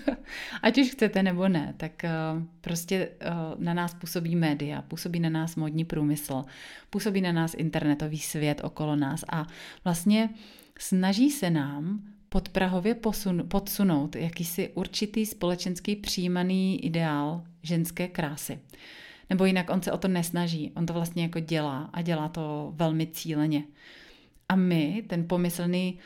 Ať 0.62 0.78
už 0.78 0.90
chcete 0.90 1.22
nebo 1.22 1.48
ne, 1.48 1.74
tak 1.76 1.92
uh, 2.04 2.42
prostě 2.60 3.08
uh, 3.08 3.64
na 3.64 3.74
nás 3.74 3.94
působí 3.94 4.36
média, 4.36 4.82
působí 4.82 5.20
na 5.20 5.30
nás 5.30 5.56
modní 5.56 5.84
průmysl, 5.84 6.44
působí 6.90 7.20
na 7.20 7.32
nás 7.32 7.54
internetový 7.54 8.18
svět 8.18 8.60
okolo 8.64 8.96
nás 8.96 9.24
a 9.28 9.46
vlastně 9.84 10.30
snaží 10.78 11.30
se 11.30 11.50
nám 11.50 12.02
podprahově 12.28 12.94
posun, 12.94 13.44
podsunout 13.48 14.16
jakýsi 14.16 14.70
určitý 14.74 15.26
společenský 15.26 15.96
přijímaný 15.96 16.84
ideál 16.84 17.44
ženské 17.62 18.08
krásy. 18.08 18.58
Nebo 19.30 19.44
jinak 19.44 19.70
on 19.70 19.82
se 19.82 19.92
o 19.92 19.98
to 19.98 20.08
nesnaží, 20.08 20.72
on 20.76 20.86
to 20.86 20.92
vlastně 20.92 21.22
jako 21.22 21.40
dělá 21.40 21.90
a 21.92 22.02
dělá 22.02 22.28
to 22.28 22.72
velmi 22.76 23.06
cíleně. 23.06 23.64
A 24.48 24.56
my, 24.56 25.04
ten 25.06 25.28
pomyslný 25.28 25.98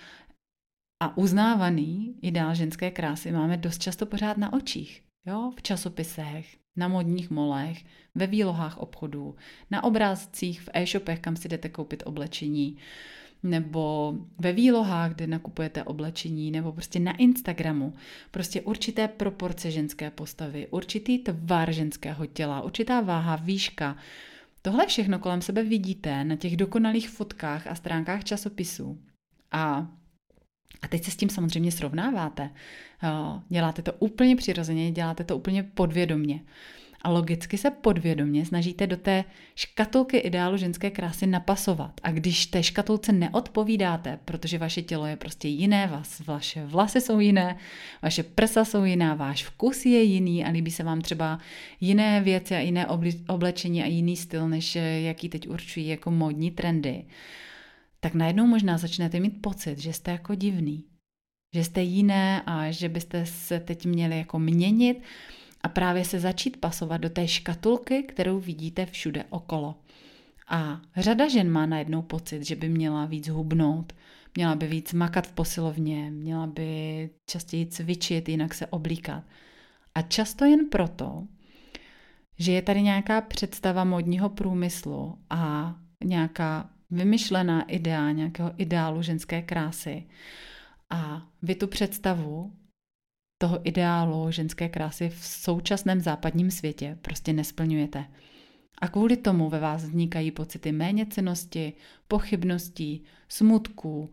a 1.01 1.17
uznávaný 1.17 2.15
ideál 2.23 2.55
ženské 2.55 2.91
krásy 2.91 3.33
máme 3.33 3.57
dost 3.57 3.83
často 3.83 4.07
pořád 4.07 4.37
na 4.37 4.53
očích. 4.53 5.03
Jo? 5.27 5.53
V 5.57 5.63
časopisech, 5.63 6.57
na 6.77 6.89
modních 6.89 7.31
molech, 7.31 7.85
ve 8.15 8.27
výlohách 8.27 8.79
obchodů, 8.79 9.35
na 9.71 9.85
obrázcích 9.85 10.61
v 10.61 10.69
e-shopech, 10.75 11.21
kam 11.21 11.37
si 11.37 11.49
jdete 11.49 11.69
koupit 11.69 12.03
oblečení, 12.07 12.77
nebo 13.43 14.15
ve 14.39 14.53
výlohách, 14.53 15.15
kde 15.15 15.27
nakupujete 15.27 15.85
oblečení, 15.85 16.51
nebo 16.51 16.73
prostě 16.73 17.01
na 17.01 17.17
Instagramu. 17.17 17.93
Prostě 18.31 18.61
určité 18.61 19.09
proporce 19.09 19.71
ženské 19.71 20.11
postavy, 20.11 20.67
určitý 20.71 21.19
tvar 21.19 21.73
ženského 21.73 22.27
těla, 22.27 22.61
určitá 22.61 23.01
váha, 23.01 23.37
výška, 23.37 23.97
Tohle 24.63 24.87
všechno 24.87 25.19
kolem 25.19 25.43
sebe 25.43 25.63
vidíte 25.63 26.25
na 26.25 26.37
těch 26.37 26.57
dokonalých 26.57 27.11
fotkách 27.11 27.67
a 27.67 27.75
stránkách 27.75 28.25
časopisů. 28.25 28.99
A, 29.53 29.89
a 30.83 30.89
teď 30.89 31.05
se 31.05 31.11
s 31.11 31.17
tím 31.17 31.29
samozřejmě 31.29 31.73
srovnáváte. 31.73 32.51
Děláte 33.49 33.83
to 33.83 33.93
úplně 33.93 34.37
přirozeně, 34.37 34.91
děláte 34.91 35.25
to 35.25 35.37
úplně 35.37 35.63
podvědomně 35.63 36.41
a 37.03 37.11
logicky 37.11 37.59
se 37.59 37.71
podvědomě 37.71 38.47
snažíte 38.47 38.87
do 38.87 38.97
té 38.97 39.25
škatulky 39.55 40.17
ideálu 40.17 40.57
ženské 40.57 40.91
krásy 40.91 41.27
napasovat. 41.27 42.01
A 42.03 42.11
když 42.11 42.47
té 42.47 42.63
škatulce 42.63 43.13
neodpovídáte, 43.13 44.19
protože 44.25 44.59
vaše 44.59 44.83
tělo 44.83 45.07
je 45.07 45.17
prostě 45.17 45.49
jiné, 45.49 45.87
vás, 45.87 46.23
vaše 46.27 46.67
vlasy 46.67 47.01
jsou 47.01 47.21
jiné, 47.21 47.57
vaše 48.03 48.23
prsa 48.23 48.65
jsou 48.65 48.85
jiná, 48.85 49.15
váš 49.15 49.45
vkus 49.45 49.87
je 49.87 50.03
jiný 50.03 50.45
a 50.45 50.51
líbí 50.51 50.71
se 50.71 50.83
vám 50.83 51.01
třeba 51.01 51.39
jiné 51.81 52.21
věci 52.21 52.55
a 52.55 52.59
jiné 52.59 52.87
oblečení 53.29 53.83
a 53.83 53.87
jiný 53.87 54.17
styl, 54.17 54.49
než 54.49 54.79
jaký 55.01 55.29
teď 55.29 55.49
určují 55.49 55.89
jako 55.89 56.11
módní 56.11 56.51
trendy, 56.51 57.05
tak 58.01 58.15
najednou 58.15 58.47
možná 58.47 58.79
začnete 58.79 59.21
mít 59.21 59.43
pocit, 59.43 59.79
že 59.79 59.93
jste 59.93 60.11
jako 60.11 60.35
divný, 60.35 60.85
že 61.55 61.65
jste 61.65 61.83
jiné 61.83 62.43
a 62.47 62.71
že 62.71 62.89
byste 62.89 63.27
se 63.27 63.61
teď 63.61 63.87
měli 63.87 64.19
jako 64.19 64.39
měnit 64.39 65.03
a 65.61 65.69
právě 65.69 66.05
se 66.05 66.21
začít 66.21 66.57
pasovat 66.57 66.97
do 66.97 67.11
té 67.11 67.29
škatulky, 67.29 68.03
kterou 68.03 68.41
vidíte 68.41 68.87
všude 68.87 69.25
okolo. 69.31 69.75
A 70.49 70.81
řada 70.97 71.29
žen 71.29 71.51
má 71.51 71.67
najednou 71.67 72.03
pocit, 72.03 72.47
že 72.47 72.57
by 72.57 72.69
měla 72.69 73.05
víc 73.05 73.29
hubnout, 73.29 73.93
měla 74.37 74.55
by 74.55 74.67
víc 74.67 74.93
makat 74.93 75.27
v 75.27 75.33
posilovně, 75.33 76.11
měla 76.11 76.47
by 76.47 77.11
častěji 77.31 77.67
cvičit, 77.67 78.29
jinak 78.29 78.55
se 78.55 78.67
oblíkat. 78.67 79.25
A 79.95 80.03
často 80.03 80.45
jen 80.45 80.69
proto, 80.69 81.27
že 82.39 82.53
je 82.53 82.63
tady 82.63 82.83
nějaká 82.83 83.21
představa 83.21 83.85
modního 83.85 84.29
průmyslu 84.29 85.19
a 85.31 85.75
nějaká 86.05 86.71
vymyšlená 86.91 87.63
idea 87.63 88.11
nějakého 88.11 88.53
ideálu 88.57 89.03
ženské 89.03 89.43
krásy. 89.43 90.07
A 90.91 91.27
vy 91.43 91.55
tu 91.55 91.67
představu 91.67 92.53
toho 93.39 93.69
ideálu 93.69 94.31
ženské 94.31 94.69
krásy 94.69 95.09
v 95.09 95.25
současném 95.25 96.01
západním 96.01 96.51
světě 96.51 96.99
prostě 97.03 97.33
nesplňujete. 97.33 98.05
A 98.81 98.89
kvůli 98.89 99.17
tomu 99.17 99.49
ve 99.49 99.61
vás 99.61 99.85
vznikají 99.85 100.31
pocity 100.31 100.73
méněcenosti, 100.73 101.73
pochybností, 102.09 103.05
smutků, 103.29 104.13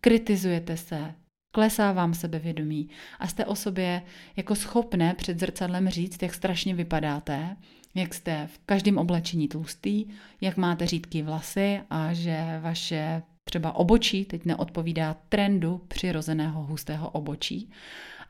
kritizujete 0.00 0.76
se, 0.76 1.14
klesá 1.54 1.92
vám 1.92 2.14
sebevědomí 2.14 2.88
a 3.18 3.28
jste 3.28 3.44
o 3.44 3.54
sobě 3.54 4.02
jako 4.36 4.54
schopné 4.54 5.14
před 5.14 5.40
zrcadlem 5.40 5.88
říct, 5.88 6.22
jak 6.22 6.34
strašně 6.34 6.74
vypadáte, 6.74 7.56
jak 7.98 8.14
jste 8.14 8.48
v 8.52 8.58
každém 8.66 8.98
oblečení 8.98 9.48
tlustý, 9.48 10.06
jak 10.40 10.56
máte 10.56 10.86
řídký 10.86 11.22
vlasy 11.22 11.80
a 11.90 12.12
že 12.12 12.60
vaše 12.62 13.22
třeba 13.44 13.72
obočí 13.72 14.24
teď 14.24 14.44
neodpovídá 14.44 15.16
trendu 15.28 15.84
přirozeného 15.88 16.62
hustého 16.62 17.10
obočí 17.10 17.70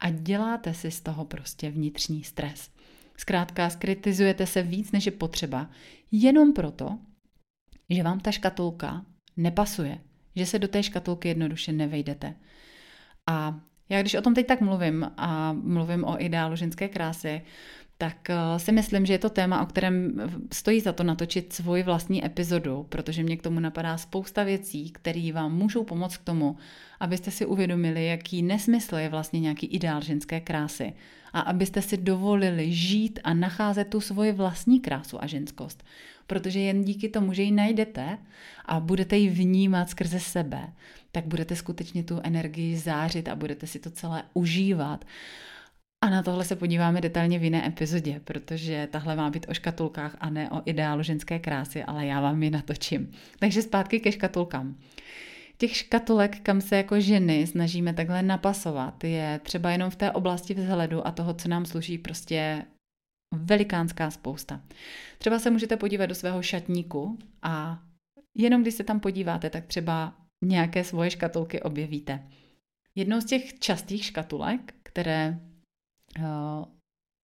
a 0.01 0.11
děláte 0.11 0.75
si 0.75 0.91
z 0.91 1.01
toho 1.01 1.25
prostě 1.25 1.71
vnitřní 1.71 2.25
stres. 2.25 2.71
Zkrátka, 3.17 3.71
skritizujete 3.71 4.47
se 4.47 4.63
víc, 4.63 4.93
než 4.93 5.07
je 5.07 5.13
potřeba, 5.13 5.71
jenom 6.13 6.53
proto, 6.53 6.99
že 7.91 8.03
vám 8.03 8.21
ta 8.21 8.31
škatulka 8.31 9.05
nepasuje, 9.37 9.99
že 10.37 10.47
se 10.47 10.59
do 10.59 10.69
té 10.69 10.83
škatulky 10.83 11.29
jednoduše 11.29 11.73
nevejdete. 11.73 12.35
A 13.27 13.61
já 13.89 14.01
když 14.01 14.15
o 14.15 14.23
tom 14.23 14.35
teď 14.35 14.47
tak 14.47 14.61
mluvím 14.61 15.11
a 15.17 15.53
mluvím 15.53 16.05
o 16.05 16.23
ideálu 16.23 16.57
ženské 16.57 16.89
krásy, 16.89 17.43
tak 17.99 18.31
eh, 18.31 18.59
si 18.59 18.73
myslím, 18.73 19.07
že 19.07 19.13
je 19.13 19.19
to 19.19 19.31
téma, 19.31 19.63
o 19.63 19.67
kterém 19.67 20.13
stojí 20.53 20.81
za 20.81 20.93
to 20.93 21.03
natočit 21.03 21.53
svůj 21.53 21.83
vlastní 21.83 22.25
epizodu, 22.25 22.87
protože 22.89 23.23
mě 23.23 23.37
k 23.37 23.43
tomu 23.43 23.61
napadá 23.61 23.97
spousta 23.97 24.45
věcí, 24.45 24.91
které 24.91 25.33
vám 25.33 25.55
můžou 25.55 25.85
pomoct 25.85 26.17
k 26.17 26.25
tomu, 26.25 26.57
abyste 27.01 27.31
si 27.31 27.47
uvědomili, 27.47 28.07
jaký 28.07 28.43
nesmysl 28.43 28.97
je 28.97 29.09
vlastně 29.09 29.41
nějaký 29.41 29.67
ideál 29.67 30.01
ženské 30.01 30.41
krásy 30.41 30.93
a 31.33 31.41
abyste 31.41 31.83
si 31.83 31.97
dovolili 31.97 32.73
žít 32.73 33.21
a 33.25 33.35
nacházet 33.35 33.89
tu 33.89 34.01
svoji 34.01 34.33
vlastní 34.33 34.81
krásu 34.81 35.23
a 35.23 35.27
ženskost. 35.27 35.85
Protože 36.27 36.61
jen 36.61 36.85
díky 36.85 37.09
tomu, 37.09 37.33
že 37.33 37.43
ji 37.43 37.51
najdete 37.51 38.19
a 38.65 38.81
budete 38.81 39.17
ji 39.17 39.29
vnímat 39.29 39.91
skrze 39.91 40.21
sebe, 40.21 40.73
tak 41.13 41.27
budete 41.27 41.57
skutečně 41.57 42.03
tu 42.03 42.21
energii 42.23 42.77
zářit 42.77 43.29
a 43.29 43.37
budete 43.37 43.67
si 43.67 43.79
to 43.79 43.91
celé 43.91 44.23
užívat. 44.35 45.05
A 46.01 46.11
na 46.11 46.23
tohle 46.23 46.45
se 46.45 46.57
podíváme 46.57 47.01
detailně 47.01 47.39
v 47.39 47.45
jiné 47.45 47.67
epizodě, 47.67 48.21
protože 48.25 48.89
tahle 48.93 49.17
má 49.17 49.31
být 49.31 49.47
o 49.49 49.55
škatulkách 49.55 50.17
a 50.21 50.31
ne 50.31 50.51
o 50.51 50.63
ideálu 50.65 51.03
ženské 51.03 51.39
krásy, 51.39 51.85
ale 51.85 52.07
já 52.07 52.21
vám 52.21 52.43
ji 52.43 52.51
natočím. 52.51 53.13
Takže 53.39 53.63
zpátky 53.63 54.01
ke 54.01 54.13
škatulkám. 54.13 54.79
Těch 55.57 55.77
škatulek, 55.77 56.41
kam 56.41 56.61
se 56.61 56.77
jako 56.77 57.01
ženy 57.01 57.47
snažíme 57.47 57.95
takhle 57.95 58.23
napasovat, 58.23 59.05
je 59.05 59.41
třeba 59.43 59.71
jenom 59.71 59.91
v 59.91 59.97
té 59.97 60.13
oblasti 60.13 60.55
vzhledu 60.55 61.07
a 61.07 61.11
toho, 61.11 61.35
co 61.35 61.49
nám 61.49 61.67
sluší 61.67 61.99
prostě 61.99 62.65
velikánská 63.35 64.11
spousta. 64.11 64.61
Třeba 65.19 65.39
se 65.39 65.51
můžete 65.51 65.77
podívat 65.77 66.07
do 66.07 66.15
svého 66.15 66.43
šatníku 66.43 67.19
a 67.43 67.83
jenom 68.37 68.63
když 68.63 68.75
se 68.75 68.85
tam 68.85 69.01
podíváte, 69.01 69.51
tak 69.51 69.67
třeba 69.67 70.15
nějaké 70.45 70.85
svoje 70.85 71.11
škatulky 71.11 71.63
objevíte. 71.63 72.29
Jednou 72.95 73.21
z 73.21 73.25
těch 73.25 73.59
častých 73.59 74.05
škatulek, 74.05 74.75
které 74.83 75.39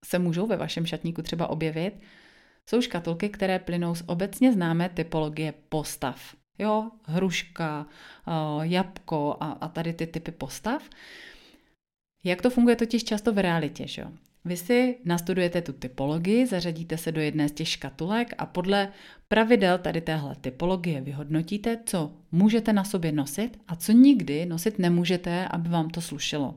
se 0.05 0.19
můžou 0.19 0.47
ve 0.47 0.57
vašem 0.57 0.87
šatníku 0.87 1.23
třeba 1.23 1.47
objevit, 1.47 1.95
jsou 2.69 2.81
škatulky, 2.81 3.29
které 3.29 3.59
plynou 3.59 3.95
z 3.95 4.03
obecně 4.07 4.53
známé 4.53 4.89
typologie 4.89 5.55
postav. 5.69 6.37
Jo, 6.59 6.91
hruška, 7.05 7.87
uh, 8.27 8.63
jabko 8.63 9.37
a, 9.41 9.51
a 9.51 9.69
tady 9.69 9.93
ty 9.93 10.07
typy 10.07 10.33
postav. 10.33 10.83
Jak 12.25 12.43
to 12.43 12.51
funguje 12.51 12.77
totiž 12.77 13.05
často 13.05 13.33
v 13.33 13.39
realitě, 13.39 13.89
že 13.89 14.03
jo? 14.03 14.09
Vy 14.45 14.57
si 14.57 14.99
nastudujete 15.05 15.63
tu 15.63 15.73
typologii, 15.73 16.47
zařadíte 16.47 16.99
se 16.99 17.13
do 17.13 17.21
jedné 17.21 17.49
z 17.49 17.53
těch 17.53 17.69
škatulek 17.69 18.35
a 18.39 18.47
podle 18.47 18.93
pravidel 19.29 19.79
tady 19.79 20.01
téhle 20.01 20.37
typologie 20.41 21.01
vyhodnotíte, 21.01 21.79
co 21.87 22.13
můžete 22.33 22.73
na 22.73 22.85
sobě 22.85 23.13
nosit 23.13 23.61
a 23.69 23.77
co 23.77 23.93
nikdy 23.93 24.47
nosit 24.47 24.79
nemůžete, 24.79 25.49
aby 25.49 25.69
vám 25.69 25.91
to 25.91 26.01
slušelo. 26.01 26.55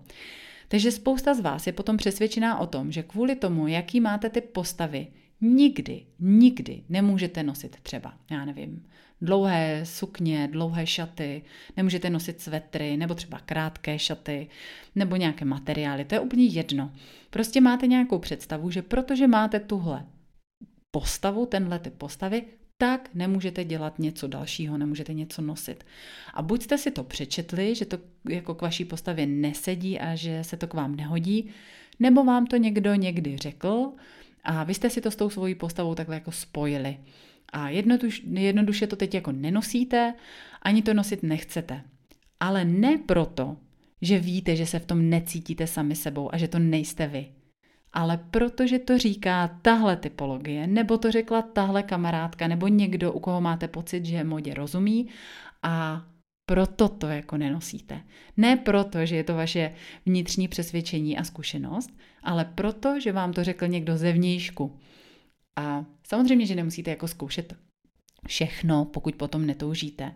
Takže 0.68 0.92
spousta 0.92 1.34
z 1.34 1.40
vás 1.40 1.68
je 1.68 1.74
potom 1.74 1.98
přesvědčená 1.98 2.60
o 2.60 2.68
tom, 2.68 2.92
že 2.92 3.04
kvůli 3.04 3.36
tomu, 3.36 3.68
jaký 3.68 4.00
máte 4.02 4.30
ty 4.30 4.42
postavy, 4.42 5.08
nikdy, 5.42 6.06
nikdy 6.20 6.84
nemůžete 6.90 7.44
nosit 7.44 7.78
třeba, 7.82 8.14
já 8.32 8.46
nevím, 8.46 8.86
dlouhé 9.22 9.82
sukně, 9.84 10.50
dlouhé 10.52 10.88
šaty, 10.88 11.42
nemůžete 11.78 12.10
nosit 12.10 12.42
svetry 12.42 12.98
nebo 12.98 13.16
třeba 13.16 13.40
krátké 13.40 14.00
šaty 14.00 14.48
nebo 14.96 15.16
nějaké 15.16 15.46
materiály, 15.46 16.06
to 16.06 16.16
je 16.16 16.20
úplně 16.20 16.46
jedno. 16.46 16.92
Prostě 17.30 17.62
máte 17.62 17.88
nějakou 17.88 18.20
představu, 18.20 18.72
že 18.72 18.82
protože 18.82 19.28
máte 19.28 19.60
tuhle 19.60 20.06
postavu, 20.92 21.46
tenhle 21.46 21.80
typ 21.80 21.94
postavy, 21.94 22.44
tak 22.78 23.10
nemůžete 23.14 23.64
dělat 23.64 24.00
něco 24.00 24.28
dalšího, 24.28 24.78
nemůžete 24.78 25.14
něco 25.14 25.42
nosit. 25.42 25.84
A 26.34 26.42
buď 26.42 26.64
jste 26.64 26.78
si 26.78 26.92
to 26.92 27.04
přečetli, 27.04 27.76
že 27.76 27.86
to 27.86 27.98
jako 28.30 28.56
k 28.56 28.62
vaší 28.62 28.86
postavě 28.86 29.26
nesedí 29.26 30.00
a 30.00 30.16
že 30.16 30.44
se 30.44 30.58
to 30.58 30.68
k 30.68 30.74
vám 30.74 30.96
nehodí, 30.96 31.50
nebo 32.00 32.24
vám 32.24 32.46
to 32.46 32.58
někdo 32.58 32.96
někdy 32.96 33.38
řekl 33.38 33.92
a 34.44 34.64
vy 34.64 34.74
jste 34.74 34.90
si 34.90 35.02
to 35.02 35.12
s 35.12 35.16
tou 35.16 35.30
svojí 35.30 35.56
postavou 35.56 35.96
takhle 35.96 36.16
jako 36.16 36.32
spojili. 36.32 36.98
A 37.54 37.70
jednoduš, 37.70 38.24
jednoduše 38.32 38.88
to 38.88 38.96
teď 38.96 39.14
jako 39.14 39.32
nenosíte, 39.32 40.14
ani 40.62 40.82
to 40.82 40.94
nosit 40.94 41.24
nechcete. 41.24 41.84
Ale 42.40 42.66
ne 42.66 42.98
proto, 42.98 43.58
že 44.02 44.20
víte, 44.20 44.56
že 44.56 44.66
se 44.66 44.80
v 44.80 44.86
tom 44.86 45.10
necítíte 45.10 45.68
sami 45.68 45.96
sebou 45.96 46.34
a 46.34 46.38
že 46.38 46.48
to 46.48 46.60
nejste 46.60 47.08
vy. 47.08 47.28
Ale 47.94 48.18
protože 48.32 48.80
to 48.80 48.98
říká 48.98 49.60
tahle 49.62 49.96
typologie, 49.96 50.68
nebo 50.68 50.98
to 50.98 51.12
řekla 51.12 51.42
tahle 51.42 51.84
kamarádka, 51.84 52.48
nebo 52.48 52.68
někdo, 52.68 53.14
u 53.14 53.20
koho 53.20 53.42
máte 53.42 53.68
pocit, 53.68 54.06
že 54.06 54.24
modě 54.24 54.54
rozumí 54.54 55.08
a 55.64 56.06
proto 56.46 56.90
to 56.90 57.08
jako 57.08 57.38
nenosíte. 57.38 58.02
Ne 58.38 58.58
proto, 58.58 59.06
že 59.06 59.16
je 59.16 59.24
to 59.24 59.36
vaše 59.36 59.74
vnitřní 60.06 60.48
přesvědčení 60.48 61.18
a 61.18 61.24
zkušenost, 61.24 61.90
ale 62.24 62.46
proto, 62.46 63.00
že 63.00 63.12
vám 63.12 63.34
to 63.34 63.44
řekl 63.44 63.68
někdo 63.68 63.98
zevnějšku. 63.98 64.80
A 65.56 65.86
samozřejmě, 66.08 66.46
že 66.46 66.56
nemusíte 66.56 66.90
jako 66.90 67.08
zkoušet 67.08 67.54
všechno, 68.28 68.86
pokud 68.86 69.16
potom 69.16 69.46
netoužíte. 69.46 70.12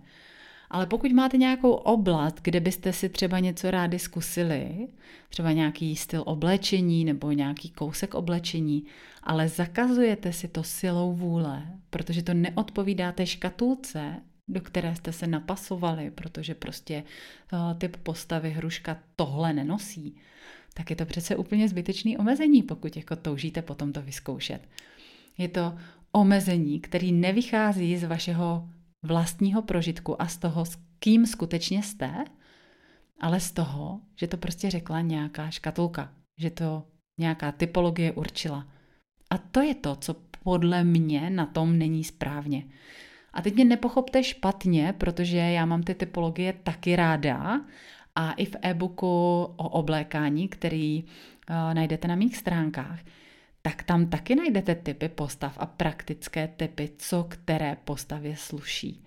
Ale 0.72 0.86
pokud 0.86 1.12
máte 1.12 1.38
nějakou 1.38 1.72
oblast, 1.72 2.42
kde 2.42 2.60
byste 2.60 2.94
si 2.94 3.10
třeba 3.10 3.40
něco 3.40 3.72
rádi 3.72 4.00
zkusili, 4.00 4.88
třeba 5.30 5.52
nějaký 5.52 5.96
styl 5.96 6.24
oblečení 6.26 7.06
nebo 7.06 7.32
nějaký 7.32 7.70
kousek 7.70 8.16
oblečení, 8.16 8.86
ale 9.24 9.50
zakazujete 9.50 10.34
si 10.34 10.48
to 10.48 10.64
silou 10.64 11.14
vůle, 11.14 11.68
protože 11.90 12.24
to 12.24 12.34
neodpovídá 12.34 13.12
té 13.12 13.26
škatulce, 13.26 14.16
do 14.48 14.62
které 14.62 14.96
jste 14.96 15.12
se 15.12 15.28
napasovali, 15.28 16.12
protože 16.12 16.56
prostě 16.56 17.04
uh, 17.54 17.60
typ 17.78 17.98
postavy 17.98 18.50
hruška 18.50 18.98
tohle 19.16 19.54
nenosí, 19.54 20.16
tak 20.74 20.90
je 20.90 20.96
to 20.96 21.06
přece 21.06 21.36
úplně 21.36 21.70
zbytečný 21.70 22.18
omezení, 22.18 22.64
pokud 22.64 22.98
jako 22.98 23.16
toužíte 23.16 23.62
potom 23.62 23.94
to 23.94 24.02
vyzkoušet. 24.02 24.62
Je 25.38 25.48
to 25.48 25.76
omezení, 26.12 26.80
který 26.80 27.12
nevychází 27.12 27.98
z 27.98 28.04
vašeho 28.04 28.70
vlastního 29.04 29.62
prožitku 29.62 30.22
a 30.22 30.28
z 30.28 30.38
toho, 30.38 30.66
s 30.66 30.78
kým 31.00 31.26
skutečně 31.26 31.84
jste, 31.84 32.26
ale 33.20 33.40
z 33.40 33.52
toho, 33.52 34.00
že 34.16 34.28
to 34.28 34.38
prostě 34.38 34.70
řekla 34.70 35.02
nějaká 35.02 35.50
škatulka, 35.50 36.14
že 36.38 36.50
to 36.50 36.84
nějaká 37.20 37.52
typologie 37.52 38.12
určila. 38.12 38.68
A 39.30 39.38
to 39.38 39.62
je 39.62 39.76
to, 39.76 39.96
co 39.96 40.16
podle 40.44 40.84
mě 40.84 41.30
na 41.30 41.46
tom 41.46 41.78
není 41.78 42.04
správně. 42.04 42.64
A 43.34 43.42
teď 43.42 43.54
mě 43.54 43.66
nepochopte 43.66 44.24
špatně, 44.24 44.94
protože 44.98 45.38
já 45.38 45.66
mám 45.66 45.84
ty 45.84 45.96
typologie 45.96 46.54
taky 46.54 46.96
ráda 46.96 47.62
a 48.16 48.32
i 48.32 48.46
v 48.46 48.56
e-booku 48.62 49.08
o 49.56 49.70
oblékání, 49.70 50.48
který 50.48 51.04
uh, 51.04 51.74
najdete 51.74 52.08
na 52.08 52.16
mých 52.16 52.38
stránkách, 52.38 53.00
tak 53.62 53.84
tam 53.84 54.10
taky 54.10 54.36
najdete 54.36 54.76
typy 54.76 55.10
postav 55.10 55.58
a 55.58 55.66
praktické 55.66 56.48
typy, 56.48 56.90
co 56.98 57.24
které 57.24 57.78
postavě 57.84 58.36
sluší. 58.36 59.06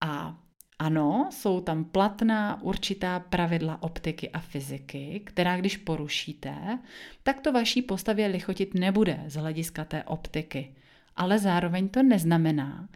A 0.00 0.38
ano, 0.78 1.28
jsou 1.32 1.60
tam 1.60 1.84
platná 1.84 2.62
určitá 2.62 3.20
pravidla 3.20 3.82
optiky 3.82 4.30
a 4.30 4.38
fyziky, 4.38 5.22
která 5.24 5.56
když 5.56 5.76
porušíte, 5.76 6.78
tak 7.22 7.40
to 7.40 7.52
vaší 7.52 7.82
postavě 7.82 8.26
lichotit 8.26 8.74
nebude 8.74 9.24
z 9.26 9.34
hlediska 9.34 9.84
té 9.84 10.04
optiky. 10.04 10.74
Ale 11.16 11.38
zároveň 11.38 11.88
to 11.88 12.02
neznamená, 12.02 12.88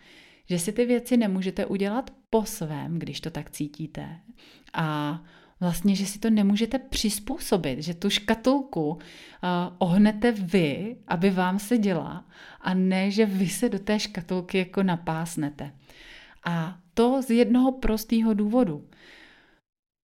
že 0.49 0.59
si 0.59 0.73
ty 0.73 0.85
věci 0.85 1.17
nemůžete 1.17 1.67
udělat 1.67 2.11
po 2.31 2.45
svém, 2.45 2.99
když 2.99 3.21
to 3.21 3.31
tak 3.31 3.50
cítíte. 3.50 4.21
A 4.73 5.21
vlastně, 5.61 5.95
že 5.95 6.07
si 6.07 6.19
to 6.19 6.31
nemůžete 6.31 6.79
přizpůsobit, 6.79 7.79
že 7.79 7.95
tu 7.95 8.11
škatulku 8.11 8.89
uh, 8.89 8.99
ohnete 9.79 10.33
vy, 10.33 10.97
aby 11.07 11.31
vám 11.31 11.59
se 11.59 11.79
děla, 11.79 12.25
a 12.61 12.75
ne, 12.75 13.11
že 13.11 13.27
vy 13.27 13.49
se 13.49 13.69
do 13.69 13.79
té 13.79 13.99
škatulky 13.99 14.59
jako 14.59 14.83
napásnete. 14.83 15.73
A 16.45 16.79
to 16.95 17.23
z 17.23 17.31
jednoho 17.31 17.73
prostého 17.73 18.35
důvodu. 18.35 18.85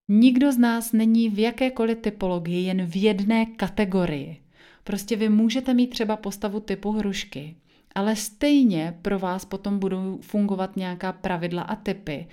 Nikdo 0.08 0.52
z 0.52 0.58
nás 0.58 0.92
není 0.92 1.28
v 1.28 1.38
jakékoliv 1.38 1.98
typologii 1.98 2.66
jen 2.66 2.86
v 2.86 3.02
jedné 3.02 3.46
kategorii. 3.46 4.42
Prostě 4.84 5.16
vy 5.16 5.28
můžete 5.28 5.74
mít 5.74 5.86
třeba 5.86 6.16
postavu 6.16 6.60
typu 6.60 6.92
hrušky, 6.92 7.56
ale 7.94 8.16
stejně 8.16 8.98
pro 9.02 9.18
vás 9.18 9.44
potom 9.44 9.78
budou 9.78 10.18
fungovat 10.22 10.76
nějaká 10.76 11.12
pravidla 11.12 11.62
a 11.62 11.76
typy 11.76 12.28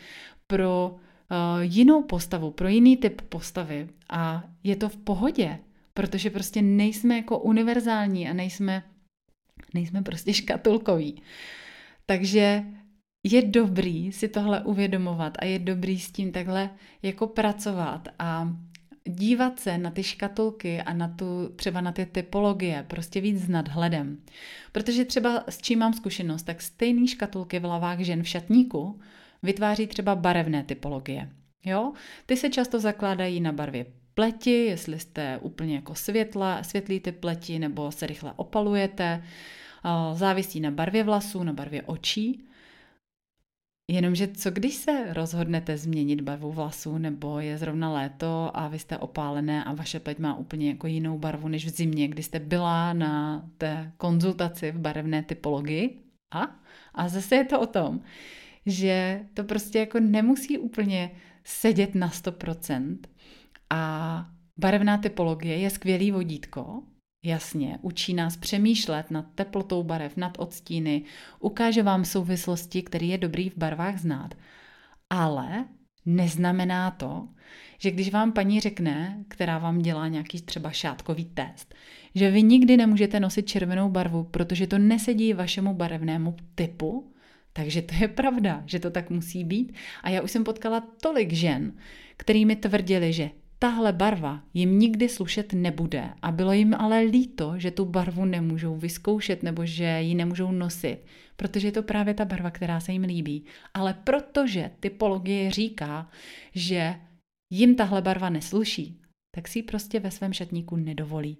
pro 0.48 0.96
jinou 1.60 2.04
postavu, 2.04 2.52
pro 2.52 2.68
jiný 2.68 2.98
typ 2.98 3.22
postavy. 3.22 3.90
A 4.10 4.44
je 4.64 4.76
to 4.76 4.90
v 4.90 4.98
pohodě, 4.98 5.60
protože 5.94 6.30
prostě 6.30 6.62
nejsme 6.62 7.16
jako 7.16 7.40
univerzální 7.40 8.30
a 8.30 8.34
nejsme, 8.34 8.84
nejsme 9.74 10.02
prostě 10.02 10.34
škatulkoví. 10.34 11.22
Takže 12.06 12.64
je 13.24 13.46
dobrý 13.46 14.12
si 14.12 14.28
tohle 14.28 14.64
uvědomovat 14.64 15.38
a 15.40 15.46
je 15.46 15.60
dobrý 15.60 16.00
s 16.00 16.12
tím 16.12 16.32
takhle 16.32 16.70
jako 17.02 17.28
pracovat 17.28 18.08
a 18.20 18.54
dívat 19.10 19.60
se 19.60 19.78
na 19.78 19.92
ty 19.92 20.04
škatulky 20.04 20.82
a 20.82 20.94
na 20.94 21.08
tu, 21.08 21.50
třeba 21.56 21.82
na 21.82 21.92
ty 21.92 22.06
typologie, 22.06 22.86
prostě 22.88 23.22
víc 23.22 23.42
s 23.42 23.50
nadhledem. 23.50 24.18
Protože 24.72 25.06
třeba 25.06 25.44
s 25.50 25.58
čím 25.58 25.80
mám 25.80 25.94
zkušenost, 25.94 26.44
tak 26.44 26.62
stejný 26.62 27.08
škatulky 27.08 27.60
v 27.60 27.66
lavách 27.66 28.00
žen 28.00 28.24
v 28.24 28.28
šatníku 28.28 29.00
vytváří 29.43 29.88
třeba 29.88 30.15
barevné 30.15 30.63
typologie. 30.63 31.29
Jo? 31.65 31.93
Ty 32.25 32.38
se 32.38 32.50
často 32.50 32.79
zakládají 32.79 33.41
na 33.41 33.51
barvě 33.51 33.86
pleti, 34.13 34.65
jestli 34.65 35.00
jste 35.00 35.38
úplně 35.41 35.75
jako 35.75 35.96
světla, 35.96 36.63
světlý 36.63 37.00
typ 37.00 37.19
pleti 37.19 37.60
nebo 37.60 37.91
se 37.91 38.08
rychle 38.08 38.34
opalujete, 38.36 39.24
závisí 40.13 40.60
na 40.60 40.72
barvě 40.72 41.03
vlasů, 41.03 41.43
na 41.43 41.53
barvě 41.53 41.81
očí. 41.81 42.46
Jenomže 43.91 44.28
co 44.28 44.52
když 44.52 44.75
se 44.75 45.13
rozhodnete 45.13 45.78
změnit 45.78 46.21
barvu 46.21 46.52
vlasů, 46.52 46.97
nebo 46.97 47.39
je 47.39 47.58
zrovna 47.58 47.93
léto 47.93 48.52
a 48.54 48.67
vy 48.67 48.80
jste 48.80 48.97
opálené 48.97 49.63
a 49.63 49.73
vaše 49.73 49.99
pleť 49.99 50.19
má 50.19 50.36
úplně 50.36 50.69
jako 50.69 50.88
jinou 50.88 51.17
barvu 51.17 51.47
než 51.47 51.65
v 51.65 51.69
zimě, 51.69 52.08
kdy 52.08 52.23
jste 52.23 52.39
byla 52.39 52.93
na 52.93 53.45
té 53.58 53.91
konzultaci 53.97 54.71
v 54.71 54.80
barevné 54.80 55.23
typologii? 55.23 55.99
A? 56.32 56.60
A 56.93 57.10
zase 57.10 57.36
je 57.36 57.45
to 57.45 57.60
o 57.60 57.65
tom, 57.65 58.02
že 58.69 59.25
to 59.34 59.43
prostě 59.43 59.79
jako 59.79 59.99
nemusí 59.99 60.58
úplně 60.58 61.12
sedět 61.43 61.95
na 61.95 62.10
100%. 62.10 62.97
A 63.69 64.25
barevná 64.58 64.97
typologie 64.97 65.58
je 65.58 65.69
skvělý 65.69 66.12
vodítko, 66.12 66.84
Jasně, 67.23 67.79
učí 67.82 68.13
nás 68.13 68.38
přemýšlet 68.38 69.12
nad 69.12 69.25
teplotou 69.36 69.84
barev, 69.84 70.17
nad 70.17 70.38
odstíny, 70.38 71.03
ukáže 71.39 71.84
vám 71.84 72.05
souvislosti, 72.05 72.82
které 72.82 73.05
je 73.05 73.17
dobrý 73.17 73.49
v 73.49 73.58
barvách 73.58 73.97
znát. 73.97 74.36
Ale 75.10 75.65
neznamená 76.05 76.91
to, 76.91 77.27
že 77.77 77.91
když 77.91 78.12
vám 78.12 78.32
paní 78.32 78.60
řekne, 78.60 79.23
která 79.27 79.58
vám 79.58 79.79
dělá 79.79 80.08
nějaký 80.08 80.41
třeba 80.41 80.71
šátkový 80.71 81.25
test, 81.25 81.75
že 82.15 82.32
vy 82.32 82.43
nikdy 82.43 82.77
nemůžete 82.77 83.19
nosit 83.19 83.47
červenou 83.47 83.89
barvu, 83.89 84.23
protože 84.23 84.67
to 84.67 84.77
nesedí 84.77 85.34
vašemu 85.34 85.73
barevnému 85.73 86.36
typu, 86.55 87.12
takže 87.60 87.82
to 87.82 87.93
je 87.93 88.08
pravda, 88.08 88.63
že 88.65 88.80
to 88.80 88.91
tak 88.91 89.10
musí 89.10 89.43
být. 89.43 89.76
A 90.04 90.10
já 90.10 90.22
už 90.22 90.32
jsem 90.32 90.43
potkala 90.43 90.80
tolik 90.80 91.34
žen, 91.34 91.74
kterými 92.17 92.56
tvrdili, 92.56 93.13
že 93.13 93.30
tahle 93.60 93.93
barva 93.93 94.43
jim 94.54 94.80
nikdy 94.80 95.10
slušet 95.10 95.54
nebude 95.54 96.10
a 96.22 96.32
bylo 96.32 96.54
jim 96.54 96.74
ale 96.74 97.00
líto, 97.02 97.54
že 97.58 97.72
tu 97.72 97.86
barvu 97.86 98.26
nemůžou 98.26 98.76
vyzkoušet 98.76 99.43
nebo 99.43 99.65
že 99.65 100.02
ji 100.02 100.15
nemůžou 100.15 100.52
nosit, 100.52 100.98
protože 101.36 101.67
je 101.67 101.72
to 101.72 101.84
právě 101.84 102.13
ta 102.13 102.26
barva, 102.26 102.52
která 102.52 102.80
se 102.80 102.91
jim 102.91 103.04
líbí. 103.04 103.45
Ale 103.74 103.93
protože 103.93 104.72
typologie 104.80 105.52
říká, 105.52 106.10
že 106.56 106.95
jim 107.52 107.76
tahle 107.76 108.02
barva 108.02 108.30
nesluší, 108.30 109.02
tak 109.36 109.48
si 109.48 109.60
ji 109.60 109.63
prostě 109.63 110.00
ve 110.00 110.12
svém 110.12 110.34
šatníku 110.34 110.76
nedovolí. 110.76 111.38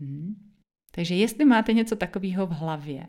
Hmm. 0.00 0.52
Takže 0.90 1.14
jestli 1.14 1.44
máte 1.44 1.72
něco 1.72 1.96
takového 1.96 2.46
v 2.46 2.50
hlavě, 2.50 3.06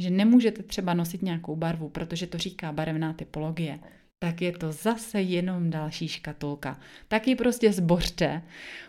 že 0.00 0.10
nemůžete 0.10 0.62
třeba 0.62 0.94
nosit 0.94 1.22
nějakou 1.22 1.56
barvu, 1.56 1.88
protože 1.88 2.26
to 2.26 2.38
říká 2.38 2.72
barevná 2.72 3.12
typologie, 3.12 3.78
tak 4.18 4.42
je 4.42 4.52
to 4.52 4.72
zase 4.72 5.22
jenom 5.22 5.70
další 5.70 6.08
škatulka. 6.08 6.80
Tak 7.08 7.28
ji 7.28 7.36
prostě 7.36 7.72
zbořte, 7.72 8.42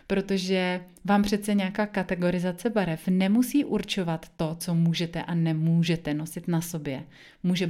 protože 0.06 0.80
vám 1.04 1.22
přece 1.22 1.54
nějaká 1.54 1.86
kategorizace 1.86 2.70
barev 2.70 3.08
nemusí 3.08 3.64
určovat 3.64 4.28
to, 4.36 4.56
co 4.60 4.74
můžete 4.74 5.22
a 5.22 5.34
nemůžete 5.34 6.14
nosit 6.14 6.48
na 6.48 6.60
sobě. 6.60 7.04
Může 7.42 7.66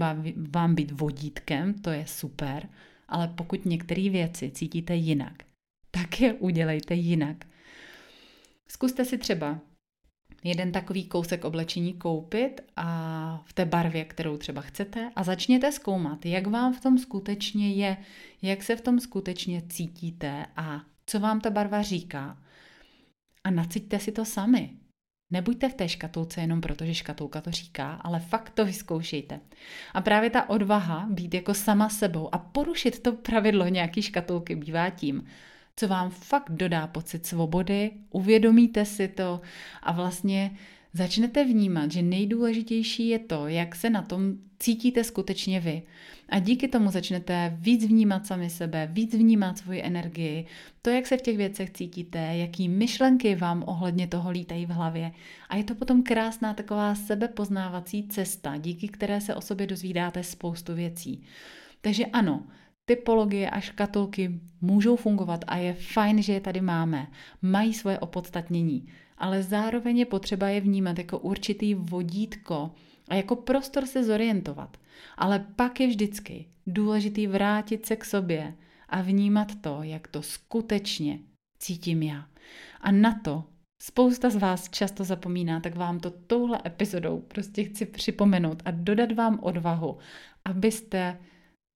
vám 0.50 0.74
být 0.74 0.90
vodítkem, 0.90 1.74
to 1.74 1.90
je 1.90 2.06
super, 2.06 2.68
ale 3.08 3.28
pokud 3.28 3.66
některé 3.66 4.10
věci 4.10 4.50
cítíte 4.50 4.94
jinak, 4.94 5.42
tak 5.90 6.20
je 6.20 6.32
udělejte 6.32 6.94
jinak. 6.94 7.36
Zkuste 8.68 9.04
si 9.04 9.18
třeba 9.18 9.58
jeden 10.44 10.72
takový 10.72 11.04
kousek 11.04 11.44
oblečení 11.44 11.94
koupit 11.94 12.60
a 12.76 13.42
v 13.46 13.52
té 13.52 13.64
barvě, 13.64 14.04
kterou 14.04 14.36
třeba 14.36 14.60
chcete 14.60 15.10
a 15.16 15.24
začněte 15.24 15.72
zkoumat, 15.72 16.26
jak 16.26 16.46
vám 16.46 16.74
v 16.74 16.80
tom 16.80 16.98
skutečně 16.98 17.72
je, 17.72 17.96
jak 18.42 18.62
se 18.62 18.76
v 18.76 18.80
tom 18.80 19.00
skutečně 19.00 19.62
cítíte 19.68 20.46
a 20.56 20.80
co 21.06 21.20
vám 21.20 21.40
ta 21.40 21.50
barva 21.50 21.82
říká. 21.82 22.38
A 23.44 23.50
naciťte 23.50 23.98
si 23.98 24.12
to 24.12 24.24
sami. 24.24 24.70
Nebuďte 25.32 25.68
v 25.68 25.74
té 25.74 25.88
škatulce 25.88 26.40
jenom 26.40 26.60
proto, 26.60 26.84
že 26.84 26.94
škatulka 26.94 27.40
to 27.40 27.50
říká, 27.50 27.92
ale 27.94 28.20
fakt 28.20 28.50
to 28.50 28.64
vyzkoušejte. 28.64 29.40
A 29.94 30.00
právě 30.00 30.30
ta 30.30 30.50
odvaha 30.50 31.06
být 31.10 31.34
jako 31.34 31.54
sama 31.54 31.88
sebou 31.88 32.34
a 32.34 32.38
porušit 32.38 33.02
to 33.02 33.12
pravidlo 33.12 33.68
nějaký 33.68 34.02
škatulky 34.02 34.56
bývá 34.56 34.90
tím, 34.90 35.26
co 35.76 35.88
vám 35.88 36.10
fakt 36.10 36.50
dodá 36.50 36.86
pocit 36.86 37.26
svobody, 37.26 37.90
uvědomíte 38.10 38.84
si 38.84 39.08
to 39.08 39.40
a 39.82 39.92
vlastně 39.92 40.56
začnete 40.92 41.44
vnímat, 41.44 41.92
že 41.92 42.02
nejdůležitější 42.02 43.08
je 43.08 43.18
to, 43.18 43.48
jak 43.48 43.74
se 43.74 43.90
na 43.90 44.02
tom 44.02 44.34
cítíte 44.58 45.04
skutečně 45.04 45.60
vy. 45.60 45.82
A 46.28 46.38
díky 46.38 46.68
tomu 46.68 46.90
začnete 46.90 47.56
víc 47.60 47.86
vnímat 47.86 48.26
sami 48.26 48.50
sebe, 48.50 48.88
víc 48.92 49.14
vnímat 49.14 49.58
svoji 49.58 49.82
energii, 49.82 50.46
to, 50.82 50.90
jak 50.90 51.06
se 51.06 51.16
v 51.16 51.22
těch 51.22 51.36
věcech 51.36 51.70
cítíte, 51.70 52.18
jaký 52.18 52.68
myšlenky 52.68 53.34
vám 53.34 53.64
ohledně 53.66 54.06
toho 54.06 54.30
lítají 54.30 54.66
v 54.66 54.70
hlavě. 54.70 55.12
A 55.48 55.56
je 55.56 55.64
to 55.64 55.74
potom 55.74 56.02
krásná 56.02 56.54
taková 56.54 56.94
sebepoznávací 56.94 58.08
cesta, 58.08 58.56
díky 58.56 58.88
které 58.88 59.20
se 59.20 59.34
o 59.34 59.40
sobě 59.40 59.66
dozvídáte 59.66 60.22
spoustu 60.22 60.74
věcí. 60.74 61.22
Takže 61.80 62.06
ano, 62.06 62.42
typologie 62.84 63.50
a 63.50 63.60
škatulky 63.60 64.40
můžou 64.60 64.96
fungovat 64.96 65.44
a 65.46 65.56
je 65.56 65.74
fajn, 65.74 66.22
že 66.22 66.32
je 66.32 66.40
tady 66.40 66.60
máme. 66.60 67.06
Mají 67.42 67.74
svoje 67.74 67.98
opodstatnění, 67.98 68.86
ale 69.18 69.42
zároveň 69.42 69.98
je 69.98 70.06
potřeba 70.06 70.48
je 70.48 70.60
vnímat 70.60 70.98
jako 70.98 71.18
určitý 71.18 71.74
vodítko 71.74 72.70
a 73.08 73.14
jako 73.14 73.36
prostor 73.36 73.86
se 73.86 74.04
zorientovat. 74.04 74.76
Ale 75.16 75.46
pak 75.56 75.80
je 75.80 75.86
vždycky 75.86 76.46
důležitý 76.66 77.26
vrátit 77.26 77.86
se 77.86 77.96
k 77.96 78.04
sobě 78.04 78.54
a 78.88 79.02
vnímat 79.02 79.48
to, 79.60 79.82
jak 79.82 80.08
to 80.08 80.22
skutečně 80.22 81.18
cítím 81.58 82.02
já. 82.02 82.26
A 82.80 82.92
na 82.92 83.20
to 83.24 83.44
spousta 83.82 84.30
z 84.30 84.36
vás 84.36 84.68
často 84.70 85.04
zapomíná, 85.04 85.60
tak 85.60 85.76
vám 85.76 86.00
to 86.00 86.10
touhle 86.10 86.60
epizodou 86.66 87.20
prostě 87.20 87.64
chci 87.64 87.86
připomenout 87.86 88.62
a 88.64 88.70
dodat 88.70 89.12
vám 89.12 89.38
odvahu, 89.42 89.98
abyste 90.44 91.18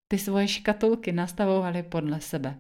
ty 0.08 0.18
svoje 0.18 0.48
škatulky 0.48 1.12
nastavovali 1.12 1.82
podle 1.82 2.20
sebe. 2.20 2.56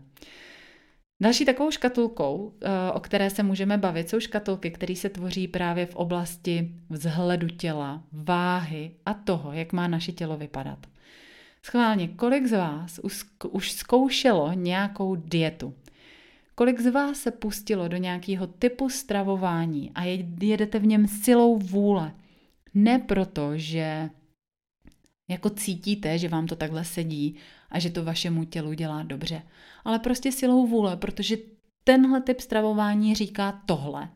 Další 1.20 1.44
takovou 1.44 1.70
škatulkou, 1.70 2.52
eh, 2.62 2.92
o 2.92 3.00
které 3.00 3.30
se 3.30 3.42
můžeme 3.42 3.78
bavit, 3.78 4.08
jsou 4.08 4.20
škatulky, 4.20 4.70
které 4.70 4.96
se 4.96 5.08
tvoří 5.08 5.48
právě 5.48 5.86
v 5.86 5.94
oblasti 5.94 6.74
vzhledu 6.90 7.48
těla, 7.48 8.02
váhy 8.12 8.90
a 9.06 9.14
toho, 9.14 9.52
jak 9.52 9.72
má 9.72 9.88
naše 9.88 10.12
tělo 10.12 10.36
vypadat. 10.36 10.78
Schválně, 11.62 12.08
kolik 12.08 12.46
z 12.46 12.52
vás 12.52 13.00
už 13.50 13.72
zkoušelo 13.72 14.52
nějakou 14.52 15.14
dietu? 15.14 15.74
Kolik 16.54 16.80
z 16.80 16.86
vás 16.86 17.18
se 17.18 17.30
pustilo 17.30 17.88
do 17.88 17.96
nějakého 17.96 18.46
typu 18.46 18.88
stravování 18.88 19.90
a 19.94 20.04
jedete 20.40 20.78
v 20.78 20.86
něm 20.86 21.08
silou 21.08 21.58
vůle? 21.58 22.12
Ne 22.74 22.98
proto, 22.98 23.50
že 23.54 24.10
jako 25.28 25.50
cítíte, 25.50 26.18
že 26.18 26.28
vám 26.28 26.46
to 26.46 26.56
takhle 26.56 26.84
sedí 26.84 27.36
a 27.70 27.78
že 27.78 27.90
to 27.90 28.04
vašemu 28.04 28.44
tělu 28.44 28.72
dělá 28.72 29.02
dobře, 29.02 29.42
ale 29.84 29.98
prostě 29.98 30.32
silou 30.32 30.66
vůle, 30.66 30.96
protože 30.96 31.36
tenhle 31.84 32.20
typ 32.20 32.40
stravování 32.40 33.14
říká 33.14 33.62
tohle 33.66 34.08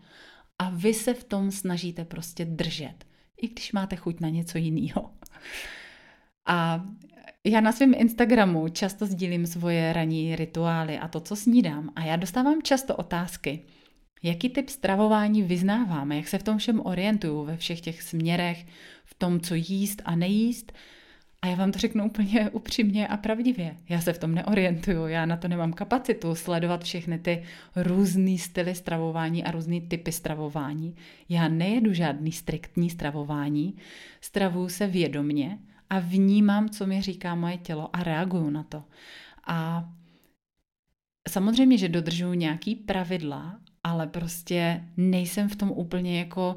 a 0.58 0.70
vy 0.70 0.94
se 0.94 1.14
v 1.14 1.24
tom 1.24 1.50
snažíte 1.50 2.04
prostě 2.04 2.44
držet, 2.44 3.04
i 3.42 3.48
když 3.48 3.72
máte 3.72 3.96
chuť 3.96 4.20
na 4.20 4.28
něco 4.28 4.58
jiného. 4.58 5.10
A 6.46 6.84
já 7.44 7.60
na 7.60 7.72
svém 7.72 7.94
Instagramu 7.96 8.68
často 8.68 9.06
sdílím 9.06 9.46
svoje 9.46 9.92
ranní 9.92 10.36
rituály 10.36 10.98
a 10.98 11.08
to, 11.08 11.20
co 11.20 11.36
snídám. 11.36 11.90
A 11.96 12.04
já 12.04 12.16
dostávám 12.16 12.62
často 12.62 12.96
otázky, 12.96 13.62
jaký 14.22 14.48
typ 14.48 14.68
stravování 14.68 15.42
vyznávám, 15.42 16.12
jak 16.12 16.28
se 16.28 16.38
v 16.38 16.42
tom 16.42 16.58
všem 16.58 16.86
orientuju, 16.86 17.44
ve 17.44 17.56
všech 17.56 17.80
těch 17.80 18.02
směrech, 18.02 18.66
v 19.04 19.14
tom, 19.14 19.40
co 19.40 19.54
jíst 19.54 20.02
a 20.04 20.16
nejíst. 20.16 20.72
A 21.42 21.46
já 21.46 21.54
vám 21.56 21.72
to 21.72 21.78
řeknu 21.78 22.04
úplně 22.04 22.50
upřímně 22.52 23.08
a 23.08 23.16
pravdivě. 23.16 23.76
Já 23.88 24.00
se 24.00 24.12
v 24.12 24.18
tom 24.18 24.34
neorientuju, 24.34 25.06
já 25.06 25.26
na 25.26 25.36
to 25.36 25.48
nemám 25.48 25.72
kapacitu 25.72 26.34
sledovat 26.34 26.84
všechny 26.84 27.18
ty 27.18 27.42
různé 27.76 28.38
styly 28.38 28.74
stravování 28.74 29.44
a 29.44 29.50
různé 29.50 29.80
typy 29.80 30.12
stravování. 30.12 30.96
Já 31.28 31.48
nejedu 31.48 31.92
žádný 31.92 32.32
striktní 32.32 32.90
stravování, 32.90 33.76
stravuju 34.20 34.68
se 34.68 34.86
vědomně 34.86 35.58
a 35.90 35.98
vnímám, 35.98 36.68
co 36.68 36.86
mi 36.86 37.02
říká 37.02 37.34
moje 37.34 37.56
tělo 37.56 37.96
a 37.96 38.02
reaguju 38.02 38.50
na 38.50 38.62
to. 38.62 38.84
A 39.46 39.88
samozřejmě, 41.28 41.78
že 41.78 41.88
dodržuju 41.88 42.34
nějaký 42.34 42.76
pravidla, 42.76 43.60
ale 43.84 44.06
prostě 44.06 44.84
nejsem 44.96 45.48
v 45.48 45.56
tom 45.56 45.70
úplně 45.70 46.18
jako 46.18 46.56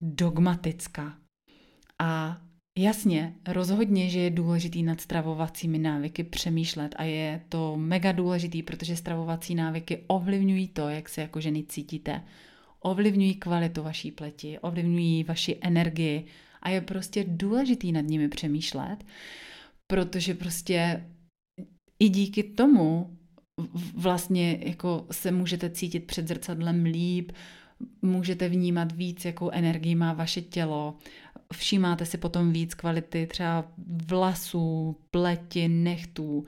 dogmatická. 0.00 1.18
A 1.98 2.38
jasně, 2.78 3.34
rozhodně, 3.48 4.10
že 4.10 4.20
je 4.20 4.30
důležitý 4.30 4.82
nad 4.82 5.00
stravovacími 5.00 5.78
návyky 5.78 6.24
přemýšlet 6.24 6.94
a 6.98 7.04
je 7.04 7.40
to 7.48 7.76
mega 7.76 8.12
důležitý, 8.12 8.62
protože 8.62 8.96
stravovací 8.96 9.54
návyky 9.54 10.04
ovlivňují 10.06 10.68
to, 10.68 10.88
jak 10.88 11.08
se 11.08 11.20
jako 11.20 11.40
ženy 11.40 11.64
cítíte, 11.68 12.22
ovlivňují 12.80 13.34
kvalitu 13.34 13.82
vaší 13.82 14.12
pleti, 14.12 14.58
ovlivňují 14.58 15.24
vaši 15.24 15.58
energii, 15.60 16.26
a 16.62 16.70
je 16.70 16.80
prostě 16.80 17.24
důležitý 17.28 17.92
nad 17.92 18.00
nimi 18.00 18.28
přemýšlet, 18.28 18.96
protože 19.86 20.34
prostě 20.34 21.04
i 21.98 22.08
díky 22.08 22.42
tomu 22.42 23.18
vlastně 23.94 24.58
jako 24.62 25.06
se 25.10 25.30
můžete 25.30 25.70
cítit 25.70 26.00
před 26.00 26.28
zrcadlem 26.28 26.84
líp, 26.84 27.32
můžete 28.02 28.48
vnímat 28.48 28.92
víc, 28.92 29.24
jakou 29.24 29.50
energii 29.50 29.94
má 29.94 30.12
vaše 30.12 30.42
tělo, 30.42 30.96
všímáte 31.54 32.06
si 32.06 32.18
potom 32.18 32.52
víc 32.52 32.74
kvality 32.74 33.26
třeba 33.26 33.72
vlasů, 34.06 34.96
pleti, 35.10 35.68
nechtů. 35.68 36.46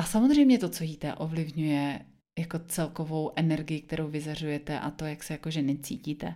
A 0.00 0.04
samozřejmě 0.04 0.58
to, 0.58 0.68
co 0.68 0.84
jíte, 0.84 1.14
ovlivňuje 1.14 2.00
jako 2.38 2.58
celkovou 2.58 3.32
energii, 3.36 3.80
kterou 3.80 4.08
vyzařujete 4.08 4.80
a 4.80 4.90
to, 4.90 5.04
jak 5.04 5.22
se 5.22 5.34
jako 5.34 5.50
ženy 5.50 5.78
cítíte. 5.78 6.34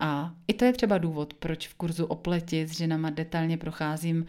A 0.00 0.34
i 0.48 0.54
to 0.54 0.64
je 0.64 0.72
třeba 0.72 0.98
důvod, 0.98 1.34
proč 1.34 1.68
v 1.68 1.74
kurzu 1.74 2.04
o 2.04 2.16
pleti 2.16 2.66
s 2.66 2.70
ženama 2.70 3.10
detailně 3.10 3.56
procházím 3.56 4.26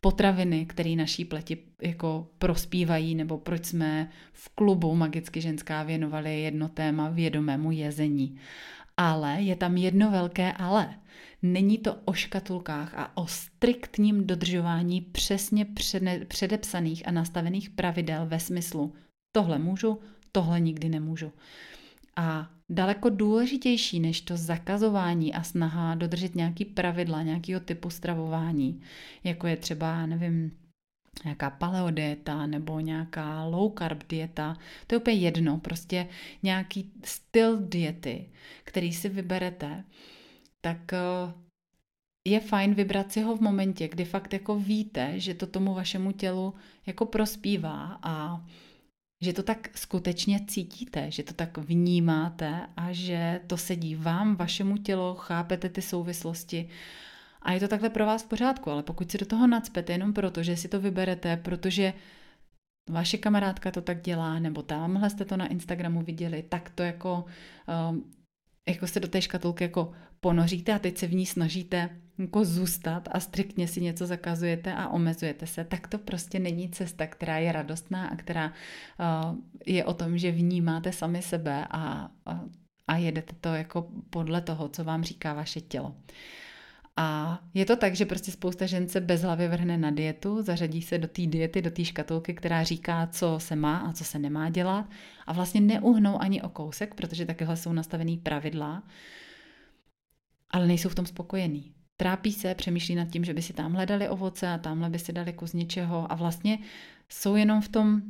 potraviny, 0.00 0.66
které 0.66 0.90
naší 0.90 1.24
pleti 1.24 1.58
jako 1.82 2.30
prospívají, 2.38 3.14
nebo 3.14 3.38
proč 3.38 3.66
jsme 3.66 4.10
v 4.32 4.48
klubu 4.48 4.94
Magicky 4.94 5.40
ženská 5.40 5.82
věnovali 5.82 6.40
jedno 6.40 6.68
téma 6.68 7.08
vědomému 7.08 7.70
jezení. 7.70 8.38
Ale 9.00 9.42
je 9.42 9.56
tam 9.56 9.76
jedno 9.76 10.10
velké 10.10 10.52
ale. 10.52 10.94
Není 11.42 11.78
to 11.78 11.94
o 12.04 12.12
škatulkách 12.12 12.94
a 12.94 13.16
o 13.16 13.26
striktním 13.26 14.26
dodržování 14.26 15.00
přesně 15.00 15.66
předepsaných 16.28 17.08
a 17.08 17.10
nastavených 17.10 17.70
pravidel 17.70 18.26
ve 18.26 18.40
smyslu 18.40 18.92
tohle 19.32 19.58
můžu, 19.58 20.00
tohle 20.32 20.60
nikdy 20.60 20.88
nemůžu. 20.88 21.32
A 22.16 22.50
daleko 22.68 23.10
důležitější 23.10 24.00
než 24.00 24.20
to 24.20 24.36
zakazování 24.36 25.34
a 25.34 25.42
snaha 25.42 25.94
dodržet 25.94 26.34
nějaký 26.34 26.64
pravidla, 26.64 27.22
nějakého 27.22 27.60
typu 27.60 27.90
stravování, 27.90 28.80
jako 29.24 29.46
je 29.46 29.56
třeba, 29.56 30.06
nevím, 30.06 30.52
nějaká 31.24 31.50
paleodieta 31.50 32.46
nebo 32.46 32.80
nějaká 32.80 33.44
low 33.44 33.72
carb 33.78 34.02
dieta, 34.08 34.56
to 34.86 34.94
je 34.94 34.98
úplně 34.98 35.16
jedno, 35.16 35.58
prostě 35.58 36.08
nějaký 36.42 36.92
styl 37.04 37.56
diety, 37.60 38.28
který 38.64 38.92
si 38.92 39.08
vyberete, 39.08 39.84
tak 40.60 40.92
eh, 40.92 41.32
je 42.28 42.40
fajn 42.40 42.74
vybrat 42.74 43.12
si 43.12 43.20
ho 43.20 43.36
v 43.36 43.40
momentě, 43.40 43.88
kdy 43.88 44.04
fakt 44.04 44.32
jako 44.32 44.58
víte, 44.58 45.20
že 45.20 45.34
to 45.34 45.46
tomu 45.46 45.74
vašemu 45.74 46.12
tělu 46.12 46.54
jako 46.86 47.06
prospívá 47.06 47.98
a 48.02 48.44
že 49.22 49.32
to 49.32 49.42
tak 49.42 49.78
skutečně 49.78 50.40
cítíte, 50.46 51.10
že 51.10 51.22
to 51.22 51.34
tak 51.34 51.58
vnímáte 51.58 52.66
a 52.76 52.92
že 52.92 53.40
to 53.46 53.56
sedí 53.56 53.94
vám, 53.94 54.36
vašemu 54.36 54.76
tělu, 54.76 55.14
chápete 55.14 55.68
ty 55.68 55.82
souvislosti 55.82 56.68
a 57.42 57.52
je 57.52 57.60
to 57.60 57.68
takhle 57.68 57.90
pro 57.90 58.06
vás 58.06 58.22
v 58.22 58.28
pořádku, 58.28 58.70
ale 58.70 58.82
pokud 58.82 59.10
si 59.10 59.18
do 59.18 59.26
toho 59.26 59.46
nacpete 59.46 59.92
jenom 59.92 60.12
proto, 60.12 60.42
že 60.42 60.56
si 60.56 60.68
to 60.68 60.80
vyberete, 60.80 61.36
protože 61.36 61.92
vaše 62.88 63.18
kamarádka 63.18 63.70
to 63.70 63.82
tak 63.82 64.02
dělá, 64.02 64.38
nebo 64.38 64.62
tamhle 64.62 65.10
jste 65.10 65.24
to 65.24 65.36
na 65.36 65.46
Instagramu 65.46 66.02
viděli, 66.02 66.42
tak 66.42 66.70
to 66.70 66.82
jako, 66.82 67.24
um, 67.90 68.12
jako 68.68 68.86
se 68.86 69.00
do 69.00 69.08
té 69.08 69.22
škatulky 69.22 69.64
jako 69.64 69.92
ponoříte 70.20 70.72
a 70.72 70.78
teď 70.78 70.98
se 70.98 71.06
v 71.06 71.14
ní 71.14 71.26
snažíte 71.26 71.90
jako 72.18 72.44
zůstat 72.44 73.08
a 73.12 73.20
striktně 73.20 73.68
si 73.68 73.80
něco 73.80 74.06
zakazujete 74.06 74.74
a 74.74 74.88
omezujete 74.88 75.46
se, 75.46 75.64
tak 75.64 75.88
to 75.88 75.98
prostě 75.98 76.38
není 76.38 76.68
cesta, 76.68 77.06
která 77.06 77.38
je 77.38 77.52
radostná 77.52 78.08
a 78.08 78.16
která 78.16 78.46
uh, 78.46 79.36
je 79.66 79.84
o 79.84 79.94
tom, 79.94 80.18
že 80.18 80.30
vnímáte 80.30 80.92
sami 80.92 81.22
sebe 81.22 81.66
a, 81.70 82.10
a, 82.26 82.40
a 82.88 82.96
jedete 82.96 83.34
to 83.40 83.48
jako 83.54 83.88
podle 84.10 84.40
toho, 84.40 84.68
co 84.68 84.84
vám 84.84 85.04
říká 85.04 85.34
vaše 85.34 85.60
tělo. 85.60 85.94
A 87.00 87.38
je 87.54 87.64
to 87.64 87.76
tak, 87.76 87.96
že 87.96 88.06
prostě 88.06 88.30
spousta 88.30 88.66
žen 88.66 88.88
se 88.88 89.00
bez 89.00 89.22
hlavy 89.22 89.48
vrhne 89.48 89.78
na 89.78 89.90
dietu, 89.90 90.42
zařadí 90.42 90.82
se 90.82 90.98
do 90.98 91.08
té 91.08 91.26
diety, 91.26 91.62
do 91.62 91.70
té 91.70 91.84
škatulky, 91.84 92.34
která 92.34 92.62
říká, 92.62 93.06
co 93.06 93.34
se 93.38 93.56
má 93.56 93.78
a 93.78 93.92
co 93.92 94.04
se 94.04 94.18
nemá 94.18 94.50
dělat 94.50 94.90
a 95.26 95.32
vlastně 95.32 95.60
neuhnou 95.60 96.22
ani 96.22 96.42
o 96.42 96.48
kousek, 96.48 96.94
protože 96.94 97.26
takhle 97.26 97.56
jsou 97.56 97.72
nastavený 97.72 98.16
pravidla, 98.16 98.82
ale 100.50 100.66
nejsou 100.66 100.88
v 100.88 100.94
tom 100.94 101.06
spokojení. 101.06 101.72
Trápí 101.96 102.32
se, 102.32 102.54
přemýšlí 102.54 102.94
nad 102.94 103.08
tím, 103.08 103.24
že 103.24 103.34
by 103.34 103.42
si 103.42 103.52
tam 103.52 103.86
dali 103.86 104.08
ovoce 104.08 104.48
a 104.48 104.58
tamhle 104.58 104.90
by 104.90 104.98
si 104.98 105.12
dali 105.12 105.32
kus 105.32 105.52
něčeho 105.52 106.12
a 106.12 106.14
vlastně 106.14 106.58
jsou 107.08 107.36
jenom 107.36 107.60
v 107.60 107.68
tom 107.68 108.02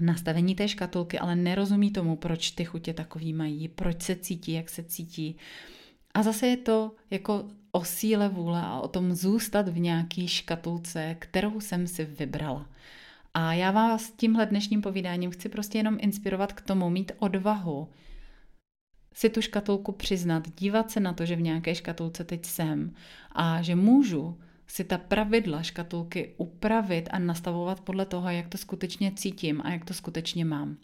nastavení 0.00 0.54
té 0.54 0.68
škatulky, 0.68 1.18
ale 1.18 1.36
nerozumí 1.36 1.90
tomu, 1.90 2.16
proč 2.16 2.50
ty 2.50 2.64
chutě 2.64 2.94
takový 2.94 3.32
mají, 3.32 3.68
proč 3.68 4.02
se 4.02 4.16
cítí, 4.16 4.52
jak 4.52 4.70
se 4.70 4.82
cítí. 4.82 5.36
A 6.14 6.22
zase 6.22 6.46
je 6.46 6.56
to 6.56 6.92
jako 7.10 7.48
o 7.76 7.84
síle 7.84 8.28
vůle 8.28 8.62
a 8.62 8.80
o 8.80 8.88
tom 8.88 9.14
zůstat 9.14 9.68
v 9.68 9.78
nějaký 9.78 10.28
škatulce, 10.28 11.16
kterou 11.18 11.60
jsem 11.60 11.86
si 11.86 12.04
vybrala. 12.04 12.66
A 13.34 13.52
já 13.52 13.70
vás 13.70 14.10
tímhle 14.10 14.46
dnešním 14.46 14.82
povídáním 14.82 15.30
chci 15.30 15.48
prostě 15.48 15.78
jenom 15.78 15.96
inspirovat 16.00 16.52
k 16.52 16.60
tomu, 16.60 16.90
mít 16.90 17.12
odvahu 17.18 17.88
si 19.14 19.30
tu 19.30 19.42
škatulku 19.42 19.92
přiznat, 19.92 20.48
dívat 20.58 20.90
se 20.90 21.00
na 21.00 21.12
to, 21.12 21.26
že 21.26 21.36
v 21.36 21.40
nějaké 21.40 21.74
škatulce 21.74 22.24
teď 22.24 22.46
jsem 22.46 22.94
a 23.32 23.62
že 23.62 23.74
můžu 23.74 24.40
si 24.66 24.84
ta 24.84 24.98
pravidla 24.98 25.62
škatulky 25.62 26.34
upravit 26.36 27.08
a 27.12 27.18
nastavovat 27.18 27.80
podle 27.80 28.06
toho, 28.06 28.30
jak 28.30 28.48
to 28.48 28.58
skutečně 28.58 29.12
cítím 29.16 29.60
a 29.64 29.70
jak 29.70 29.84
to 29.84 29.94
skutečně 29.94 30.44
mám. 30.44 30.76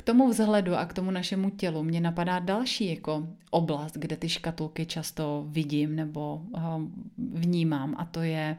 K 0.00 0.02
tomu 0.02 0.28
vzhledu 0.28 0.74
a 0.74 0.86
k 0.86 0.92
tomu 0.92 1.10
našemu 1.10 1.50
tělu 1.50 1.82
mě 1.82 2.00
napadá 2.00 2.38
další 2.38 2.88
jako 2.88 3.28
oblast, 3.50 3.96
kde 3.96 4.16
ty 4.16 4.28
škatulky 4.28 4.86
často 4.86 5.46
vidím 5.48 5.96
nebo 5.96 6.36
um, 6.36 7.10
vnímám 7.18 7.94
a 7.98 8.04
to 8.04 8.22
je 8.22 8.56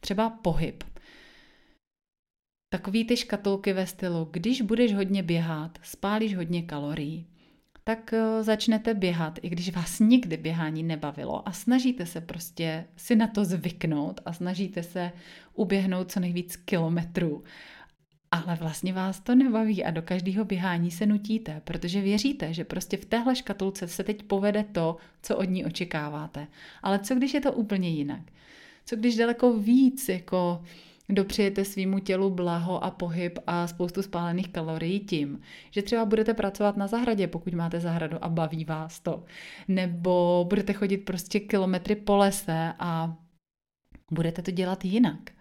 třeba 0.00 0.30
pohyb. 0.30 0.84
Takový 2.72 3.04
ty 3.04 3.16
škatulky 3.16 3.72
ve 3.72 3.86
stylu, 3.86 4.28
když 4.30 4.62
budeš 4.62 4.94
hodně 4.94 5.22
běhat, 5.22 5.78
spálíš 5.82 6.36
hodně 6.36 6.62
kalorií, 6.62 7.26
tak 7.84 8.12
eh, 8.12 8.42
začnete 8.42 8.94
běhat, 8.94 9.38
i 9.42 9.48
když 9.48 9.76
vás 9.76 10.00
nikdy 10.00 10.36
běhání 10.36 10.82
nebavilo 10.82 11.48
a 11.48 11.52
snažíte 11.52 12.06
se 12.06 12.20
prostě 12.20 12.84
si 12.96 13.16
na 13.16 13.26
to 13.26 13.44
zvyknout 13.44 14.20
a 14.24 14.32
snažíte 14.32 14.82
se 14.82 15.12
uběhnout 15.54 16.12
co 16.12 16.20
nejvíc 16.20 16.56
kilometrů. 16.56 17.44
Ale 18.34 18.56
vlastně 18.56 18.92
vás 18.92 19.20
to 19.20 19.34
nebaví 19.34 19.84
a 19.84 19.90
do 19.90 20.02
každého 20.02 20.44
běhání 20.44 20.90
se 20.90 21.06
nutíte, 21.06 21.60
protože 21.64 22.00
věříte, 22.00 22.54
že 22.54 22.64
prostě 22.64 22.96
v 22.96 23.04
téhle 23.04 23.36
škatulce 23.36 23.88
se 23.88 24.04
teď 24.04 24.22
povede 24.22 24.64
to, 24.72 24.96
co 25.22 25.36
od 25.36 25.44
ní 25.44 25.64
očekáváte. 25.64 26.46
Ale 26.82 26.98
co 26.98 27.14
když 27.14 27.34
je 27.34 27.40
to 27.40 27.52
úplně 27.52 27.88
jinak? 27.88 28.20
Co 28.84 28.96
když 28.96 29.16
daleko 29.16 29.58
víc 29.58 30.08
jako 30.08 30.62
dopřejete 31.08 31.64
svýmu 31.64 31.98
tělu 31.98 32.30
blaho 32.30 32.84
a 32.84 32.90
pohyb 32.90 33.38
a 33.46 33.66
spoustu 33.66 34.02
spálených 34.02 34.48
kalorií 34.48 35.00
tím, 35.00 35.40
že 35.70 35.82
třeba 35.82 36.04
budete 36.04 36.34
pracovat 36.34 36.76
na 36.76 36.86
zahradě, 36.86 37.26
pokud 37.26 37.54
máte 37.54 37.80
zahradu 37.80 38.24
a 38.24 38.28
baví 38.28 38.64
vás 38.64 39.00
to. 39.00 39.24
Nebo 39.68 40.46
budete 40.48 40.72
chodit 40.72 40.98
prostě 40.98 41.40
kilometry 41.40 41.96
po 41.96 42.16
lese 42.16 42.72
a 42.78 43.16
budete 44.10 44.42
to 44.42 44.50
dělat 44.50 44.84
jinak. 44.84 45.33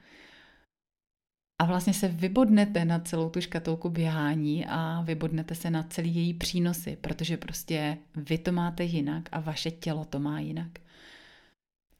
A 1.64 1.66
vlastně 1.66 1.94
se 1.94 2.08
vybodnete 2.08 2.86
na 2.86 3.00
celou 3.00 3.30
tu 3.30 3.42
škatulku 3.42 3.90
běhání 3.90 4.66
a 4.66 5.02
vybodnete 5.02 5.56
se 5.56 5.70
na 5.70 5.84
celý 5.84 6.16
její 6.16 6.34
přínosy, 6.34 6.98
protože 7.02 7.38
prostě 7.38 7.98
vy 8.16 8.38
to 8.38 8.52
máte 8.52 8.84
jinak 8.84 9.30
a 9.32 9.40
vaše 9.40 9.72
tělo 9.72 10.06
to 10.06 10.20
má 10.20 10.40
jinak. 10.40 10.68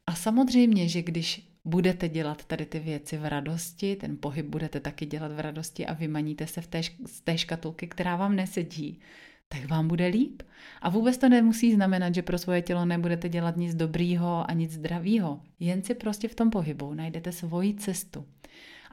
A 0.06 0.14
samozřejmě, 0.14 0.88
že 0.88 1.02
když 1.02 1.48
budete 1.64 2.08
dělat 2.08 2.44
tady 2.44 2.66
ty 2.66 2.78
věci 2.78 3.16
v 3.16 3.28
radosti, 3.28 3.96
ten 3.96 4.16
pohyb 4.20 4.46
budete 4.46 4.80
taky 4.80 5.06
dělat 5.06 5.32
v 5.32 5.40
radosti 5.40 5.86
a 5.86 5.92
vymaníte 5.92 6.46
se 6.46 6.60
v 6.60 6.66
té, 6.66 6.82
z 7.06 7.20
té 7.20 7.38
škatulky, 7.38 7.86
která 7.86 8.16
vám 8.16 8.36
nesedí, 8.36 9.00
tak 9.48 9.64
vám 9.68 9.88
bude 9.88 10.06
líp. 10.06 10.42
A 10.82 10.88
vůbec 10.88 11.18
to 11.18 11.28
nemusí 11.28 11.74
znamenat, 11.74 12.14
že 12.14 12.22
pro 12.22 12.38
svoje 12.38 12.62
tělo 12.62 12.84
nebudete 12.84 13.28
dělat 13.28 13.56
nic 13.56 13.74
dobrýho 13.74 14.50
a 14.50 14.52
nic 14.52 14.72
zdravýho. 14.72 15.40
Jen 15.60 15.82
si 15.82 15.94
prostě 15.94 16.28
v 16.28 16.34
tom 16.34 16.50
pohybu 16.50 16.94
najdete 16.94 17.32
svoji 17.32 17.74
cestu. 17.74 18.26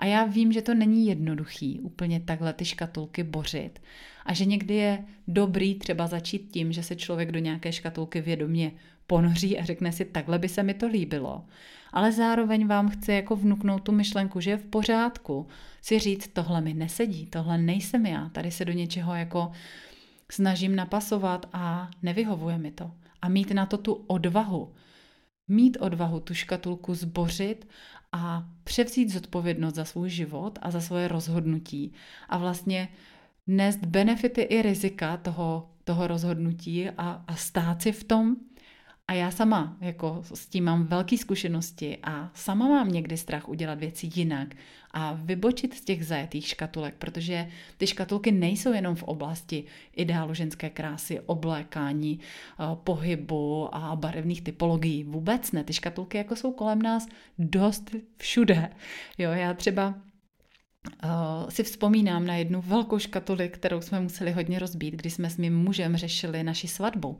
A 0.01 0.05
já 0.05 0.25
vím, 0.25 0.51
že 0.51 0.61
to 0.61 0.73
není 0.73 1.07
jednoduchý 1.07 1.79
úplně 1.79 2.19
takhle 2.19 2.53
ty 2.53 2.65
škatulky 2.65 3.23
bořit 3.23 3.79
a 4.25 4.33
že 4.33 4.45
někdy 4.45 4.73
je 4.73 5.03
dobrý 5.27 5.75
třeba 5.75 6.07
začít 6.07 6.49
tím, 6.51 6.71
že 6.71 6.83
se 6.83 6.95
člověk 6.95 7.31
do 7.31 7.39
nějaké 7.39 7.71
škatulky 7.71 8.21
vědomě 8.21 8.71
ponoří 9.07 9.59
a 9.59 9.65
řekne 9.65 9.91
si, 9.91 10.05
takhle 10.05 10.39
by 10.39 10.49
se 10.49 10.63
mi 10.63 10.73
to 10.73 10.87
líbilo. 10.87 11.45
Ale 11.93 12.11
zároveň 12.11 12.67
vám 12.67 12.89
chci 12.89 13.11
jako 13.11 13.35
vnuknout 13.35 13.83
tu 13.83 13.91
myšlenku, 13.91 14.39
že 14.39 14.51
je 14.51 14.57
v 14.57 14.65
pořádku 14.65 15.47
si 15.81 15.99
říct, 15.99 16.27
tohle 16.27 16.61
mi 16.61 16.73
nesedí, 16.73 17.25
tohle 17.25 17.57
nejsem 17.57 18.05
já, 18.05 18.29
tady 18.29 18.51
se 18.51 18.65
do 18.65 18.71
něčeho 18.71 19.15
jako 19.15 19.51
snažím 20.31 20.75
napasovat 20.75 21.49
a 21.53 21.89
nevyhovuje 22.03 22.57
mi 22.57 22.71
to. 22.71 22.91
A 23.21 23.29
mít 23.29 23.51
na 23.51 23.65
to 23.65 23.77
tu 23.77 23.93
odvahu, 23.93 24.73
mít 25.47 25.77
odvahu 25.79 26.19
tu 26.19 26.33
škatulku 26.33 26.95
zbořit 26.95 27.67
a 28.11 28.45
převzít 28.63 29.09
zodpovědnost 29.09 29.75
za 29.75 29.85
svůj 29.85 30.09
život 30.09 30.59
a 30.61 30.71
za 30.71 30.81
svoje 30.81 31.07
rozhodnutí 31.07 31.93
a 32.29 32.37
vlastně 32.37 32.89
nést 33.47 33.85
benefity 33.85 34.41
i 34.41 34.61
rizika 34.61 35.17
toho, 35.17 35.69
toho 35.83 36.07
rozhodnutí 36.07 36.89
a, 36.89 37.23
a 37.27 37.35
stát 37.35 37.81
si 37.81 37.91
v 37.91 38.03
tom, 38.03 38.35
a 39.11 39.13
já 39.13 39.31
sama 39.31 39.77
jako 39.81 40.23
s 40.33 40.47
tím 40.47 40.63
mám 40.63 40.85
velké 40.85 41.17
zkušenosti 41.17 41.97
a 42.03 42.31
sama 42.33 42.67
mám 42.67 42.91
někdy 42.91 43.17
strach 43.17 43.49
udělat 43.49 43.79
věci 43.79 44.09
jinak 44.15 44.55
a 44.91 45.13
vybočit 45.13 45.73
z 45.73 45.81
těch 45.81 46.05
zajetých 46.05 46.47
škatulek, 46.47 46.95
protože 46.99 47.47
ty 47.77 47.87
škatulky 47.87 48.31
nejsou 48.31 48.73
jenom 48.73 48.95
v 48.95 49.03
oblasti 49.03 49.63
ideálu 49.95 50.33
ženské 50.33 50.69
krásy, 50.69 51.19
oblékání, 51.19 52.19
eh, 52.19 52.63
pohybu 52.83 53.75
a 53.75 53.95
barevných 53.95 54.41
typologií. 54.41 55.03
Vůbec 55.03 55.51
ne. 55.51 55.63
Ty 55.63 55.73
škatulky 55.73 56.17
jako 56.17 56.35
jsou 56.35 56.51
kolem 56.51 56.81
nás 56.81 57.07
dost 57.39 57.95
všude. 58.17 58.69
Jo, 59.17 59.31
já 59.31 59.53
třeba 59.53 59.93
Uh, 61.03 61.49
si 61.49 61.63
vzpomínám 61.63 62.25
na 62.25 62.35
jednu 62.35 62.61
velkou 62.61 62.99
škatuli, 62.99 63.49
kterou 63.49 63.81
jsme 63.81 63.99
museli 63.99 64.31
hodně 64.31 64.59
rozbít, 64.59 64.93
když 64.93 65.13
jsme 65.13 65.29
s 65.29 65.37
mým 65.37 65.57
mužem 65.57 65.97
řešili 65.97 66.43
naši 66.43 66.67
svatbu 66.67 67.19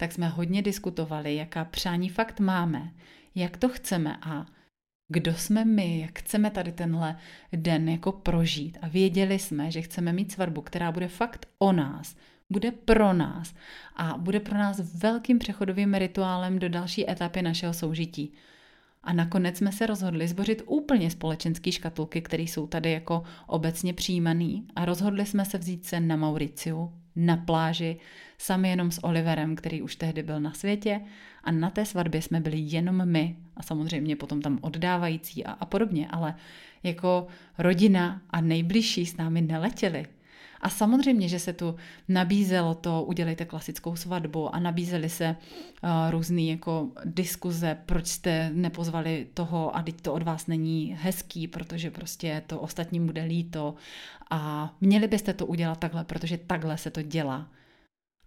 tak 0.00 0.12
jsme 0.12 0.28
hodně 0.28 0.62
diskutovali, 0.62 1.36
jaká 1.36 1.64
přání 1.64 2.08
fakt 2.08 2.40
máme, 2.40 2.92
jak 3.34 3.56
to 3.56 3.68
chceme 3.68 4.16
a 4.22 4.46
kdo 5.08 5.34
jsme 5.34 5.64
my, 5.64 6.00
jak 6.00 6.18
chceme 6.18 6.50
tady 6.50 6.72
tenhle 6.72 7.16
den 7.52 7.88
jako 7.88 8.12
prožít. 8.12 8.78
A 8.82 8.88
věděli 8.88 9.38
jsme, 9.38 9.70
že 9.70 9.82
chceme 9.82 10.12
mít 10.12 10.32
svatbu, 10.32 10.60
která 10.62 10.92
bude 10.92 11.08
fakt 11.08 11.46
o 11.58 11.72
nás, 11.72 12.16
bude 12.50 12.70
pro 12.70 13.12
nás 13.12 13.54
a 13.96 14.18
bude 14.18 14.40
pro 14.40 14.58
nás 14.58 14.80
velkým 14.94 15.38
přechodovým 15.38 15.94
rituálem 15.94 16.58
do 16.58 16.68
další 16.68 17.10
etapy 17.10 17.42
našeho 17.42 17.74
soužití. 17.74 18.32
A 19.02 19.12
nakonec 19.12 19.56
jsme 19.56 19.72
se 19.72 19.86
rozhodli 19.86 20.28
zbořit 20.28 20.62
úplně 20.66 21.10
společenské 21.10 21.72
škatulky, 21.72 22.22
které 22.22 22.42
jsou 22.42 22.66
tady 22.66 22.92
jako 22.92 23.22
obecně 23.46 23.94
přijímaný 23.94 24.66
a 24.76 24.84
rozhodli 24.84 25.26
jsme 25.26 25.44
se 25.44 25.58
vzít 25.58 25.86
se 25.86 26.00
na 26.00 26.16
Mauriciu, 26.16 26.92
na 27.16 27.36
pláži, 27.36 28.00
sami 28.40 28.70
jenom 28.70 28.90
s 28.90 29.04
Oliverem, 29.04 29.56
který 29.56 29.82
už 29.82 29.96
tehdy 29.96 30.22
byl 30.22 30.40
na 30.40 30.52
světě 30.52 31.00
a 31.44 31.52
na 31.52 31.70
té 31.70 31.84
svatbě 31.84 32.22
jsme 32.22 32.40
byli 32.40 32.58
jenom 32.58 33.08
my 33.08 33.36
a 33.56 33.62
samozřejmě 33.62 34.16
potom 34.16 34.42
tam 34.42 34.58
oddávající 34.60 35.44
a, 35.44 35.52
a 35.52 35.64
podobně, 35.66 36.08
ale 36.10 36.34
jako 36.82 37.26
rodina 37.58 38.22
a 38.30 38.40
nejbližší 38.40 39.06
s 39.06 39.16
námi 39.16 39.40
neletěli. 39.40 40.06
A 40.60 40.68
samozřejmě, 40.68 41.28
že 41.28 41.38
se 41.38 41.52
tu 41.52 41.76
nabízelo 42.08 42.74
to, 42.74 43.02
udělejte 43.02 43.44
klasickou 43.44 43.96
svatbu 43.96 44.54
a 44.54 44.58
nabízely 44.58 45.08
se 45.08 45.36
uh, 45.36 45.90
různé 46.10 46.42
jako 46.42 46.88
diskuze, 47.04 47.78
proč 47.86 48.06
jste 48.06 48.50
nepozvali 48.54 49.26
toho 49.34 49.76
a 49.76 49.82
teď 49.82 50.00
to 50.00 50.12
od 50.12 50.22
vás 50.22 50.46
není 50.46 50.96
hezký, 51.00 51.48
protože 51.48 51.90
prostě 51.90 52.42
to 52.46 52.60
ostatním 52.60 53.06
bude 53.06 53.24
líto 53.24 53.74
a 54.30 54.72
měli 54.80 55.08
byste 55.08 55.32
to 55.32 55.46
udělat 55.46 55.78
takhle, 55.78 56.04
protože 56.04 56.38
takhle 56.38 56.78
se 56.78 56.90
to 56.90 57.02
dělá. 57.02 57.48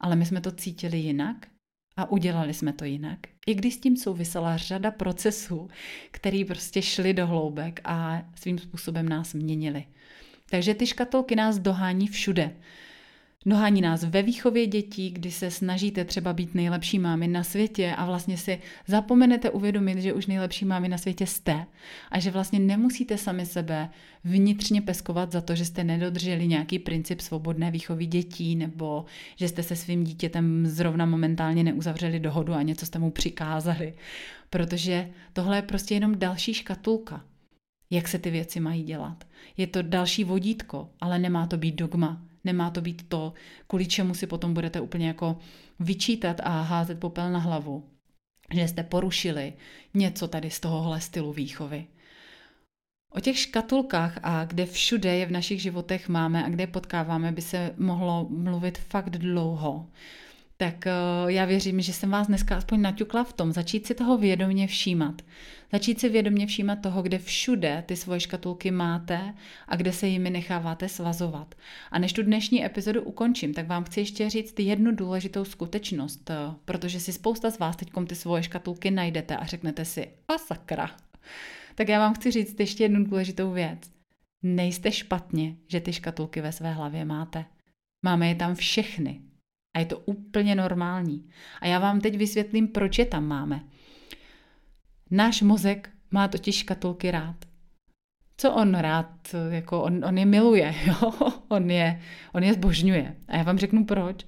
Ale 0.04 0.16
my 0.16 0.26
jsme 0.26 0.42
to 0.42 0.52
cítili 0.52 0.98
jinak 0.98 1.48
a 1.98 2.12
udělali 2.12 2.54
jsme 2.54 2.74
to 2.74 2.86
jinak. 2.86 3.20
I 3.48 3.54
když 3.54 3.74
s 3.74 3.80
tím 3.80 3.98
souvisela 3.98 4.58
řada 4.58 4.92
procesů, 4.92 5.70
které 6.12 6.44
prostě 6.48 6.82
šly 6.82 7.14
do 7.14 7.28
hloubek 7.28 7.82
a 7.84 8.22
svým 8.36 8.60
způsobem 8.60 9.10
nás 9.10 9.34
měnili. 9.34 9.86
Takže 10.50 10.74
ty 10.74 10.88
škatolky 10.88 11.36
nás 11.36 11.60
dohání 11.60 12.08
všude. 12.08 12.56
Dohání 13.46 13.82
nás 13.82 14.04
ve 14.04 14.22
výchově 14.22 14.68
dětí, 14.68 15.12
kdy 15.12 15.32
se 15.32 15.52
snažíte 15.52 16.06
třeba 16.06 16.34
být 16.34 16.56
nejlepší 16.56 17.00
mámy 17.00 17.28
na 17.28 17.44
světě 17.44 17.94
a 17.98 18.06
vlastně 18.06 18.38
si 18.38 18.60
zapomenete 18.88 19.50
uvědomit, 19.50 19.98
že 19.98 20.14
už 20.14 20.28
nejlepší 20.28 20.66
mámy 20.66 20.90
na 20.90 20.98
světě 20.98 21.28
jste 21.28 21.66
a 22.12 22.20
že 22.20 22.32
vlastně 22.32 22.60
nemusíte 22.60 23.18
sami 23.18 23.46
sebe 23.46 23.90
vnitřně 24.24 24.82
peskovat 24.82 25.32
za 25.32 25.42
to, 25.42 25.56
že 25.56 25.66
jste 25.66 25.84
nedodrželi 25.84 26.48
nějaký 26.48 26.80
princip 26.80 27.22
svobodné 27.22 27.72
výchovy 27.72 28.06
dětí 28.06 28.56
nebo 28.56 29.06
že 29.36 29.48
jste 29.48 29.64
se 29.64 29.76
svým 29.76 30.04
dítětem 30.04 30.68
zrovna 30.68 31.06
momentálně 31.06 31.64
neuzavřeli 31.64 32.20
dohodu 32.20 32.54
a 32.54 32.62
něco 32.62 32.86
jste 32.86 33.00
mu 33.00 33.12
přikázali. 33.12 33.94
Protože 34.50 35.10
tohle 35.34 35.58
je 35.58 35.62
prostě 35.62 35.94
jenom 35.94 36.20
další 36.20 36.54
škatulka 36.54 37.24
jak 37.94 38.08
se 38.08 38.20
ty 38.20 38.30
věci 38.30 38.60
mají 38.60 38.84
dělat. 38.84 39.24
Je 39.58 39.68
to 39.68 39.82
další 39.82 40.24
vodítko, 40.24 40.90
ale 41.02 41.20
nemá 41.20 41.48
to 41.48 41.58
být 41.58 41.76
dogma. 41.76 42.22
Nemá 42.44 42.70
to 42.70 42.82
být 42.82 43.10
to, 43.10 43.34
kvůli 43.68 43.86
čemu 43.86 44.14
si 44.14 44.28
potom 44.28 44.54
budete 44.54 44.82
úplně 44.82 45.08
jako 45.08 45.38
vyčítat 45.80 46.42
a 46.44 46.62
házet 46.62 47.00
popel 47.00 47.32
na 47.32 47.40
hlavu. 47.40 47.90
Že 48.54 48.68
jste 48.68 48.84
porušili 48.84 49.54
něco 49.94 50.28
tady 50.28 50.50
z 50.50 50.60
tohohle 50.60 51.02
stylu 51.02 51.34
výchovy. 51.34 51.88
O 53.10 53.20
těch 53.20 53.38
škatulkách 53.38 54.20
a 54.24 54.46
kde 54.46 54.66
všude 54.66 55.16
je 55.16 55.26
v 55.26 55.32
našich 55.32 55.62
životech 55.62 56.10
máme 56.10 56.46
a 56.46 56.50
kde 56.50 56.68
potkáváme, 56.68 57.32
by 57.32 57.42
se 57.42 57.74
mohlo 57.78 58.28
mluvit 58.30 58.78
fakt 58.78 59.10
dlouho 59.10 59.88
tak 60.64 60.88
eh, 60.88 60.92
já 61.28 61.46
věřím, 61.46 61.82
že 61.82 61.94
jsem 61.94 62.10
vás 62.10 62.28
dneska 62.28 62.58
aspoň 62.58 62.82
naťukla 62.82 63.24
v 63.24 63.34
tom, 63.34 63.52
začít 63.52 63.88
si 63.88 63.96
toho 63.96 64.18
vědomě 64.18 64.68
všímat. 64.68 65.22
Začít 65.72 66.00
si 66.00 66.10
vědomě 66.10 66.48
všímat 66.48 66.82
toho, 66.82 67.02
kde 67.02 67.20
všude 67.20 67.84
ty 67.88 67.96
svoje 67.96 68.20
škatulky 68.20 68.72
máte 68.72 69.34
a 69.68 69.76
kde 69.76 69.94
se 69.94 70.08
jimi 70.08 70.30
necháváte 70.30 70.90
svazovat. 70.90 71.56
A 71.92 72.00
než 72.00 72.14
tu 72.14 72.24
dnešní 72.24 72.66
epizodu 72.66 73.02
ukončím, 73.02 73.54
tak 73.54 73.68
vám 73.68 73.84
chci 73.84 74.00
ještě 74.00 74.30
říct 74.30 74.60
jednu 74.60 74.96
důležitou 74.96 75.46
skutečnost, 75.46 76.30
eh, 76.30 76.36
protože 76.66 77.00
si 77.00 77.14
spousta 77.14 77.52
z 77.52 77.60
vás 77.60 77.76
teď 77.76 77.90
ty 78.08 78.16
svoje 78.16 78.44
škatulky 78.44 78.92
najdete 78.92 79.38
a 79.38 79.46
řeknete 79.46 79.86
si, 79.86 80.08
a 80.28 80.38
sakra. 80.38 80.92
Tak 81.76 81.90
já 81.90 82.00
vám 82.00 82.14
chci 82.14 82.32
říct 82.32 82.60
ještě 82.60 82.84
jednu 82.84 83.04
důležitou 83.04 83.52
věc. 83.52 83.80
Nejste 84.44 84.92
špatně, 84.92 85.56
že 85.68 85.80
ty 85.80 85.94
škatulky 85.94 86.42
ve 86.42 86.52
své 86.52 86.74
hlavě 86.74 87.06
máte. 87.06 87.46
Máme 88.06 88.28
je 88.28 88.36
tam 88.36 88.56
všechny, 88.56 89.22
a 89.74 89.80
je 89.80 89.86
to 89.86 90.00
úplně 90.00 90.56
normální. 90.56 91.30
A 91.62 91.68
já 91.68 91.80
vám 91.80 92.02
teď 92.02 92.18
vysvětlím, 92.18 92.68
proč 92.68 93.00
je 93.00 93.06
tam 93.06 93.26
máme. 93.26 93.64
Náš 95.12 95.42
mozek 95.42 95.90
má 96.12 96.28
totiž 96.28 96.56
škatulky 96.56 97.12
rád. 97.12 97.36
Co 98.38 98.54
on 98.54 98.76
rád, 98.76 99.36
jako 99.50 99.84
on, 99.84 100.06
on 100.06 100.18
je 100.18 100.26
miluje, 100.26 100.76
jo? 100.86 101.14
On, 101.48 101.72
je, 101.72 102.02
on 102.34 102.44
je 102.44 102.54
zbožňuje. 102.54 103.16
A 103.28 103.38
já 103.38 103.44
vám 103.44 103.58
řeknu 103.58 103.86
proč. 103.86 104.26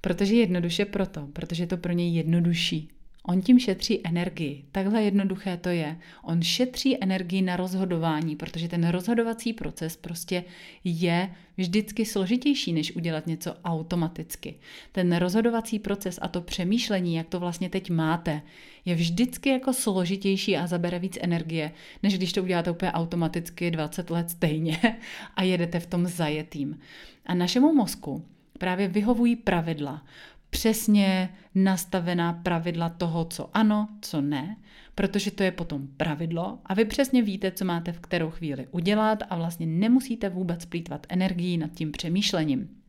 Protože 0.00 0.34
jednoduše 0.34 0.84
proto, 0.84 1.26
protože 1.26 1.62
je 1.62 1.66
to 1.66 1.76
pro 1.76 1.92
něj 1.92 2.14
jednodušší. 2.14 2.90
On 3.22 3.42
tím 3.42 3.58
šetří 3.58 4.00
energii. 4.04 4.64
Takhle 4.72 5.02
jednoduché 5.02 5.56
to 5.56 5.68
je. 5.68 5.98
On 6.22 6.42
šetří 6.42 7.02
energii 7.04 7.42
na 7.42 7.56
rozhodování, 7.56 8.36
protože 8.36 8.68
ten 8.68 8.88
rozhodovací 8.88 9.52
proces 9.52 9.96
prostě 9.96 10.44
je 10.84 11.34
vždycky 11.56 12.06
složitější, 12.06 12.72
než 12.72 12.96
udělat 12.96 13.26
něco 13.26 13.54
automaticky. 13.64 14.54
Ten 14.92 15.16
rozhodovací 15.16 15.78
proces 15.78 16.18
a 16.22 16.28
to 16.28 16.40
přemýšlení, 16.40 17.14
jak 17.14 17.28
to 17.28 17.40
vlastně 17.40 17.70
teď 17.70 17.90
máte, 17.90 18.42
je 18.84 18.94
vždycky 18.94 19.48
jako 19.48 19.72
složitější 19.72 20.56
a 20.56 20.66
zabere 20.66 20.98
víc 20.98 21.18
energie, 21.20 21.72
než 22.02 22.18
když 22.18 22.32
to 22.32 22.42
uděláte 22.42 22.70
úplně 22.70 22.92
automaticky 22.92 23.70
20 23.70 24.10
let 24.10 24.30
stejně 24.30 24.78
a 25.34 25.42
jedete 25.42 25.80
v 25.80 25.86
tom 25.86 26.06
zajetým. 26.06 26.80
A 27.26 27.34
našemu 27.34 27.74
mozku 27.74 28.24
právě 28.58 28.88
vyhovují 28.88 29.36
pravidla 29.36 30.02
přesně 30.50 31.34
nastavená 31.54 32.32
pravidla 32.32 32.88
toho, 32.88 33.24
co 33.24 33.50
ano, 33.56 33.88
co 34.00 34.20
ne, 34.20 34.56
protože 34.94 35.30
to 35.30 35.42
je 35.42 35.52
potom 35.52 35.88
pravidlo 35.96 36.58
a 36.66 36.74
vy 36.74 36.84
přesně 36.84 37.22
víte, 37.22 37.52
co 37.52 37.64
máte 37.64 37.92
v 37.92 38.00
kterou 38.00 38.30
chvíli 38.30 38.66
udělat 38.70 39.22
a 39.30 39.36
vlastně 39.36 39.66
nemusíte 39.66 40.28
vůbec 40.28 40.64
plítvat 40.64 41.06
energií 41.08 41.58
nad 41.58 41.70
tím 41.72 41.92
přemýšlením. 41.92 42.82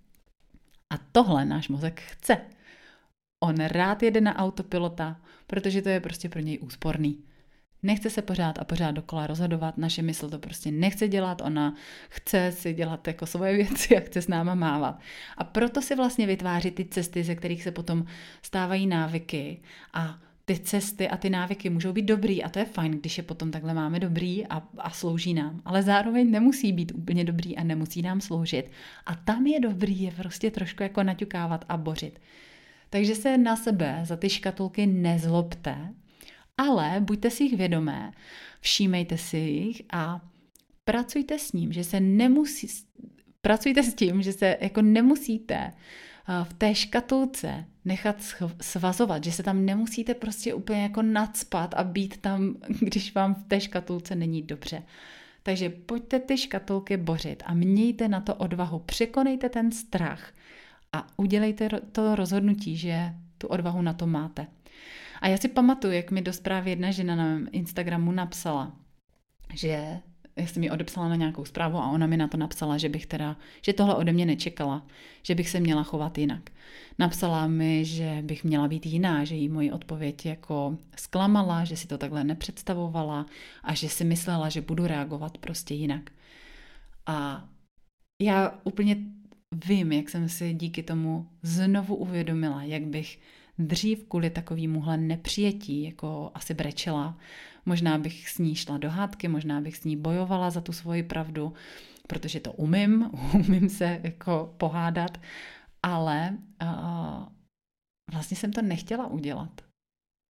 A 0.89 0.97
tohle 1.12 1.45
náš 1.45 1.69
mozek 1.69 2.02
chce. 2.02 2.38
On 3.43 3.56
rád 3.56 4.04
jede 4.04 4.21
na 4.21 4.36
autopilota, 4.36 5.21
protože 5.47 5.82
to 5.82 5.89
je 5.89 6.00
prostě 6.00 6.30
pro 6.30 6.39
něj 6.39 6.60
úsporný. 6.62 7.24
Nechce 7.84 8.10
se 8.10 8.22
pořád 8.22 8.60
a 8.60 8.63
pořád 8.63 8.91
dokola 8.91 9.28
rozhodovat, 9.28 9.78
naše 9.78 10.02
mysl 10.02 10.30
to 10.30 10.39
prostě 10.39 10.72
nechce 10.72 11.08
dělat, 11.08 11.41
ona 11.41 11.76
chce 12.10 12.52
si 12.52 12.74
dělat 12.74 13.08
jako 13.08 13.26
svoje 13.26 13.54
věci 13.58 13.98
a 13.98 14.00
chce 14.00 14.22
s 14.22 14.28
náma 14.28 14.56
mávat. 14.56 15.00
A 15.38 15.44
proto 15.44 15.82
si 15.82 15.96
vlastně 15.96 16.28
vytváří 16.28 16.72
ty 16.72 16.86
cesty, 16.86 17.24
ze 17.24 17.36
kterých 17.36 17.63
se 17.63 17.72
potom 17.72 18.06
stávají 18.41 18.88
návyky 18.88 19.62
a 19.94 20.20
ty 20.46 20.60
cesty 20.60 21.10
a 21.10 21.17
ty 21.17 21.30
návyky 21.30 21.70
můžou 21.70 21.94
být 21.94 22.06
dobrý 22.06 22.44
a 22.44 22.50
to 22.50 22.60
je 22.60 22.65
fajn, 22.65 22.91
když 22.91 23.17
je 23.17 23.24
potom 23.24 23.52
takhle 23.52 23.74
máme 23.74 24.00
dobrý 24.00 24.48
a, 24.48 24.63
a 24.78 24.89
slouží 24.89 25.34
nám. 25.34 25.62
Ale 25.65 25.84
zároveň 25.84 26.32
nemusí 26.32 26.74
být 26.74 26.91
úplně 26.96 27.24
dobrý 27.24 27.58
a 27.58 27.63
nemusí 27.63 28.02
nám 28.02 28.22
sloužit. 28.22 28.72
A 29.06 29.15
tam 29.15 29.48
je 29.48 29.60
dobrý 29.60 30.02
je 30.02 30.12
prostě 30.12 30.52
trošku 30.52 30.84
jako 30.84 31.04
naťukávat 31.04 31.65
a 31.70 31.78
bořit. 31.78 32.20
Takže 32.89 33.15
se 33.15 33.38
na 33.38 33.56
sebe 33.56 34.00
za 34.04 34.15
ty 34.15 34.30
škatulky 34.30 34.88
nezlobte, 34.88 35.78
ale 36.62 37.00
buďte 37.00 37.30
si 37.30 37.43
jich 37.43 37.58
vědomé, 37.58 38.12
všímejte 38.60 39.17
si 39.17 39.38
jich 39.38 39.82
a 39.93 40.21
pracujte 40.84 41.39
s 41.39 41.54
ním, 41.54 41.74
že 41.74 41.84
se 41.84 42.00
nemusí, 42.00 42.67
pracujte 43.41 43.84
s 43.84 43.93
tím, 43.93 44.21
že 44.21 44.34
se 44.34 44.58
jako 44.62 44.82
nemusíte 44.82 45.56
eh, 45.56 46.43
v 46.43 46.54
té 46.54 46.76
škatulce 46.76 47.65
nechat 47.86 48.15
svazovat, 48.62 49.24
že 49.24 49.32
se 49.32 49.43
tam 49.43 49.65
nemusíte 49.65 50.13
prostě 50.13 50.54
úplně 50.54 50.82
jako 50.82 51.02
nadspat 51.02 51.74
a 51.74 51.84
být 51.84 52.17
tam, 52.17 52.56
když 52.80 53.13
vám 53.13 53.36
v 53.36 53.43
té 53.47 53.62
škatulce 53.62 54.15
není 54.15 54.41
dobře. 54.41 54.84
Takže 55.43 55.69
pojďte 55.69 56.19
ty 56.19 56.38
škatulky 56.38 56.97
bořit 56.97 57.43
a 57.45 57.54
mějte 57.54 58.08
na 58.08 58.21
to 58.21 58.36
odvahu, 58.36 58.80
překonejte 58.80 59.50
ten 59.50 59.71
strach 59.71 60.34
a 60.93 61.08
udělejte 61.17 61.69
to 61.91 62.15
rozhodnutí, 62.15 62.78
že 62.78 63.13
tu 63.38 63.47
odvahu 63.47 63.82
na 63.82 63.93
to 63.93 64.08
máte. 64.08 64.47
A 65.22 65.28
já 65.28 65.38
si 65.38 65.48
pamatuju, 65.48 65.94
jak 65.94 66.12
mi 66.12 66.22
do 66.22 66.34
zprávy 66.34 66.70
jedna 66.70 66.92
žena 66.92 67.16
na 67.16 67.24
mém 67.24 67.48
Instagramu 67.52 68.12
napsala, 68.12 68.72
že 69.54 70.00
já 70.36 70.48
jsem 70.48 70.62
mi 70.62 70.72
odepsala 70.72 71.10
na 71.10 71.16
nějakou 71.16 71.46
zprávu 71.46 71.78
a 71.78 71.92
ona 71.92 72.08
mi 72.08 72.18
na 72.18 72.28
to 72.28 72.38
napsala, 72.38 72.78
že 72.78 72.90
bych 72.90 73.06
teda, 73.06 73.38
že 73.62 73.74
tohle 73.74 73.96
ode 73.96 74.14
mě 74.14 74.26
nečekala, 74.26 74.88
že 75.24 75.36
bych 75.36 75.50
se 75.50 75.60
měla 75.60 75.84
chovat 75.84 76.18
jinak. 76.18 76.50
Napsala 77.00 77.48
mi, 77.48 77.86
že 77.86 78.20
bych 78.22 78.44
měla 78.44 78.68
být 78.68 78.86
jiná, 78.86 79.24
že 79.24 79.36
jí 79.36 79.50
moji 79.50 79.72
odpověď 79.72 80.26
jako 80.26 80.78
zklamala, 80.98 81.66
že 81.66 81.78
si 81.78 81.88
to 81.88 81.98
takhle 81.98 82.24
nepředstavovala 82.24 83.26
a 83.64 83.74
že 83.74 83.90
si 83.90 84.04
myslela, 84.04 84.50
že 84.50 84.62
budu 84.62 84.88
reagovat 84.88 85.38
prostě 85.38 85.74
jinak. 85.74 86.12
A 87.06 87.50
já 88.22 88.60
úplně 88.64 88.98
vím, 89.66 89.92
jak 89.92 90.10
jsem 90.10 90.30
si 90.30 90.54
díky 90.54 90.84
tomu 90.84 91.30
znovu 91.42 91.96
uvědomila, 91.96 92.64
jak 92.64 92.84
bych 92.84 93.20
dřív 93.67 94.04
kvůli 94.04 94.30
takovýmuhle 94.30 94.97
nepřijetí 94.97 95.84
jako 95.84 96.32
asi 96.34 96.54
brečela. 96.54 97.17
Možná 97.65 97.97
bych 97.97 98.30
s 98.30 98.38
ní 98.38 98.56
šla 98.56 98.78
do 98.78 98.89
hádky, 98.89 99.28
možná 99.28 99.62
bych 99.62 99.78
s 99.78 99.84
ní 99.84 99.97
bojovala 99.97 100.50
za 100.50 100.62
tu 100.62 100.71
svoji 100.71 101.04
pravdu, 101.04 101.54
protože 102.08 102.39
to 102.39 102.54
umím, 102.54 103.10
umím 103.34 103.69
se 103.69 104.00
jako 104.04 104.54
pohádat, 104.58 105.17
ale 105.84 106.38
uh, 106.63 107.28
vlastně 108.12 108.38
jsem 108.38 108.54
to 108.54 108.62
nechtěla 108.62 109.08
udělat. 109.08 109.62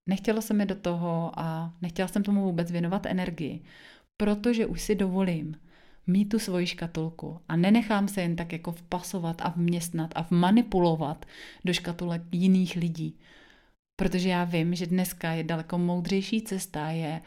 Nechtělo 0.09 0.41
se 0.41 0.53
mi 0.53 0.65
do 0.65 0.75
toho 0.75 1.31
a 1.39 1.73
nechtěla 1.81 2.07
jsem 2.07 2.23
tomu 2.23 2.43
vůbec 2.43 2.71
věnovat 2.71 3.05
energii, 3.05 3.63
protože 4.17 4.65
už 4.65 4.81
si 4.81 4.95
dovolím 4.95 5.55
mít 6.07 6.25
tu 6.25 6.39
svoji 6.39 6.67
škatulku 6.67 7.39
a 7.47 7.55
nenechám 7.55 8.07
se 8.07 8.21
jen 8.21 8.35
tak 8.35 8.53
jako 8.53 8.71
vpasovat 8.71 9.41
a 9.41 9.49
vměstnat 9.49 10.11
a 10.15 10.21
vmanipulovat 10.21 11.25
do 11.65 11.73
škatulek 11.73 12.21
jiných 12.31 12.75
lidí. 12.75 13.19
Protože 13.95 14.29
já 14.29 14.43
vím, 14.43 14.75
že 14.75 14.87
dneska 14.87 15.31
je 15.31 15.43
daleko 15.43 15.77
moudřejší 15.77 16.41
cesta, 16.41 16.89
je 16.89 17.21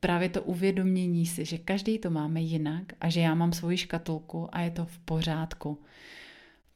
právě 0.00 0.28
to 0.28 0.42
uvědomění 0.42 1.26
si, 1.26 1.44
že 1.44 1.58
každý 1.58 1.98
to 1.98 2.10
máme 2.10 2.40
jinak 2.40 2.84
a 3.00 3.08
že 3.08 3.20
já 3.20 3.34
mám 3.34 3.52
svoji 3.52 3.76
škatulku 3.76 4.48
a 4.52 4.60
je 4.60 4.70
to 4.70 4.86
v 4.86 4.98
pořádku. 4.98 5.82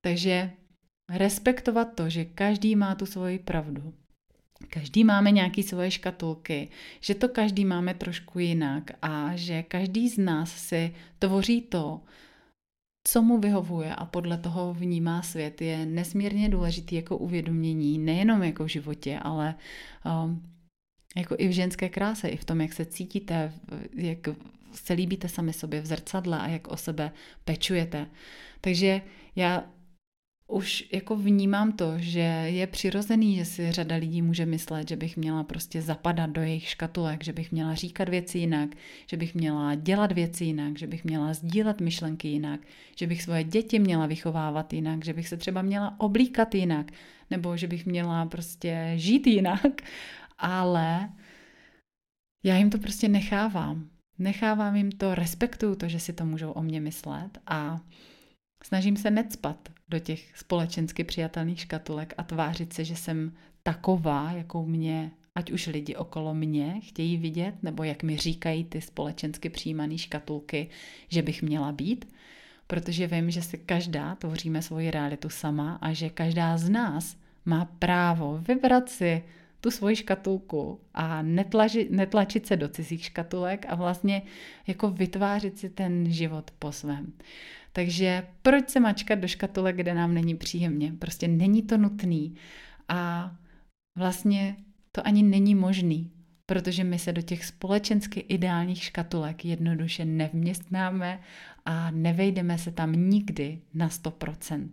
Takže 0.00 0.50
respektovat 1.08 1.94
to, 1.94 2.08
že 2.08 2.24
každý 2.24 2.76
má 2.76 2.94
tu 2.94 3.06
svoji 3.06 3.38
pravdu, 3.38 3.94
Každý 4.70 5.04
máme 5.04 5.30
nějaké 5.30 5.62
svoje 5.62 5.90
škatulky, 5.90 6.68
že 7.00 7.14
to 7.14 7.28
každý 7.28 7.64
máme 7.64 7.94
trošku 7.94 8.38
jinak 8.38 8.90
a 9.02 9.36
že 9.36 9.62
každý 9.62 10.08
z 10.08 10.18
nás 10.18 10.52
si 10.52 10.94
tvoří 11.18 11.62
to, 11.62 12.00
co 13.08 13.22
mu 13.22 13.38
vyhovuje 13.38 13.94
a 13.94 14.04
podle 14.04 14.38
toho 14.38 14.74
vnímá 14.74 15.22
svět, 15.22 15.60
je 15.60 15.86
nesmírně 15.86 16.48
důležitý 16.48 16.96
jako 16.96 17.16
uvědomění, 17.16 17.98
nejenom 17.98 18.42
jako 18.42 18.64
v 18.64 18.68
životě, 18.68 19.18
ale 19.22 19.54
um, 20.24 20.42
jako 21.16 21.34
i 21.38 21.48
v 21.48 21.52
ženské 21.52 21.88
kráse, 21.88 22.28
i 22.28 22.36
v 22.36 22.44
tom, 22.44 22.60
jak 22.60 22.72
se 22.72 22.84
cítíte, 22.84 23.52
jak 23.94 24.18
se 24.72 24.92
líbíte 24.92 25.28
sami 25.28 25.52
sobě 25.52 25.80
v 25.80 25.86
zrcadle 25.86 26.38
a 26.38 26.48
jak 26.48 26.68
o 26.68 26.76
sebe 26.76 27.12
pečujete. 27.44 28.06
Takže 28.60 29.00
já 29.36 29.64
už 30.48 30.88
jako 30.92 31.16
vnímám 31.16 31.72
to, 31.72 31.92
že 31.96 32.20
je 32.46 32.66
přirozený, 32.66 33.36
že 33.36 33.44
si 33.44 33.72
řada 33.72 33.96
lidí 33.96 34.22
může 34.22 34.46
myslet, 34.46 34.88
že 34.88 34.96
bych 34.96 35.16
měla 35.16 35.44
prostě 35.44 35.82
zapadat 35.82 36.30
do 36.30 36.42
jejich 36.42 36.68
škatulek, 36.68 37.24
že 37.24 37.32
bych 37.32 37.52
měla 37.52 37.74
říkat 37.74 38.08
věci 38.08 38.38
jinak, 38.38 38.70
že 39.06 39.16
bych 39.16 39.34
měla 39.34 39.74
dělat 39.74 40.12
věci 40.12 40.44
jinak, 40.44 40.78
že 40.78 40.86
bych 40.86 41.04
měla 41.04 41.34
sdílet 41.34 41.80
myšlenky 41.80 42.28
jinak, 42.28 42.60
že 42.96 43.06
bych 43.06 43.22
svoje 43.22 43.44
děti 43.44 43.78
měla 43.78 44.06
vychovávat 44.06 44.72
jinak, 44.72 45.04
že 45.04 45.12
bych 45.12 45.28
se 45.28 45.36
třeba 45.36 45.62
měla 45.62 46.00
oblíkat 46.00 46.54
jinak, 46.54 46.90
nebo 47.30 47.56
že 47.56 47.66
bych 47.66 47.86
měla 47.86 48.26
prostě 48.26 48.92
žít 48.96 49.26
jinak, 49.26 49.82
ale 50.38 51.08
já 52.44 52.56
jim 52.56 52.70
to 52.70 52.78
prostě 52.78 53.08
nechávám. 53.08 53.88
Nechávám 54.18 54.76
jim 54.76 54.92
to, 54.92 55.14
respektuju 55.14 55.74
to, 55.74 55.88
že 55.88 56.00
si 56.00 56.12
to 56.12 56.24
můžou 56.24 56.50
o 56.50 56.62
mě 56.62 56.80
myslet 56.80 57.38
a 57.46 57.80
Snažím 58.66 58.96
se 58.96 59.10
necpat 59.10 59.68
do 59.88 59.98
těch 59.98 60.36
společensky 60.36 61.04
přijatelných 61.04 61.60
škatulek 61.60 62.14
a 62.16 62.22
tvářit 62.22 62.72
se, 62.72 62.84
že 62.84 62.96
jsem 62.96 63.32
taková, 63.62 64.32
jakou 64.32 64.66
mě, 64.66 65.10
ať 65.34 65.50
už 65.50 65.66
lidi 65.66 65.96
okolo 65.96 66.34
mě 66.34 66.80
chtějí 66.82 67.16
vidět, 67.16 67.54
nebo 67.62 67.84
jak 67.84 68.02
mi 68.02 68.16
říkají 68.16 68.64
ty 68.64 68.80
společensky 68.80 69.48
přijímané 69.48 69.98
škatulky, 69.98 70.68
že 71.08 71.22
bych 71.22 71.42
měla 71.42 71.72
být, 71.72 72.14
protože 72.66 73.06
vím, 73.06 73.30
že 73.30 73.42
si 73.42 73.58
každá 73.58 74.14
tvoříme 74.14 74.62
svoji 74.62 74.90
realitu 74.90 75.28
sama 75.28 75.78
a 75.80 75.92
že 75.92 76.10
každá 76.10 76.58
z 76.58 76.68
nás 76.70 77.16
má 77.44 77.64
právo 77.64 78.38
vybrat 78.48 78.88
si 78.88 79.22
tu 79.60 79.70
svoji 79.70 79.96
škatulku 79.96 80.80
a 80.94 81.22
netlaži, 81.22 81.88
netlačit 81.90 82.46
se 82.46 82.56
do 82.56 82.68
cizích 82.68 83.04
škatulek 83.04 83.66
a 83.68 83.74
vlastně 83.74 84.22
jako 84.66 84.90
vytvářet 84.90 85.58
si 85.58 85.70
ten 85.70 86.12
život 86.12 86.50
po 86.58 86.72
svém. 86.72 87.12
Takže 87.76 88.26
proč 88.42 88.68
se 88.68 88.80
mačkat 88.80 89.18
do 89.18 89.28
škatule, 89.28 89.72
kde 89.72 89.94
nám 89.94 90.14
není 90.14 90.34
příjemně? 90.36 90.92
Prostě 90.92 91.28
není 91.28 91.62
to 91.62 91.78
nutný 91.78 92.34
a 92.88 93.32
vlastně 93.98 94.56
to 94.92 95.06
ani 95.06 95.22
není 95.22 95.54
možný, 95.54 96.12
protože 96.46 96.84
my 96.84 96.98
se 96.98 97.12
do 97.12 97.22
těch 97.22 97.44
společensky 97.44 98.20
ideálních 98.20 98.82
škatulek 98.82 99.44
jednoduše 99.44 100.04
nevměstnáme 100.04 101.20
a 101.64 101.90
nevejdeme 101.90 102.58
se 102.58 102.70
tam 102.72 102.92
nikdy 102.92 103.60
na 103.74 103.88
100%. 103.88 104.68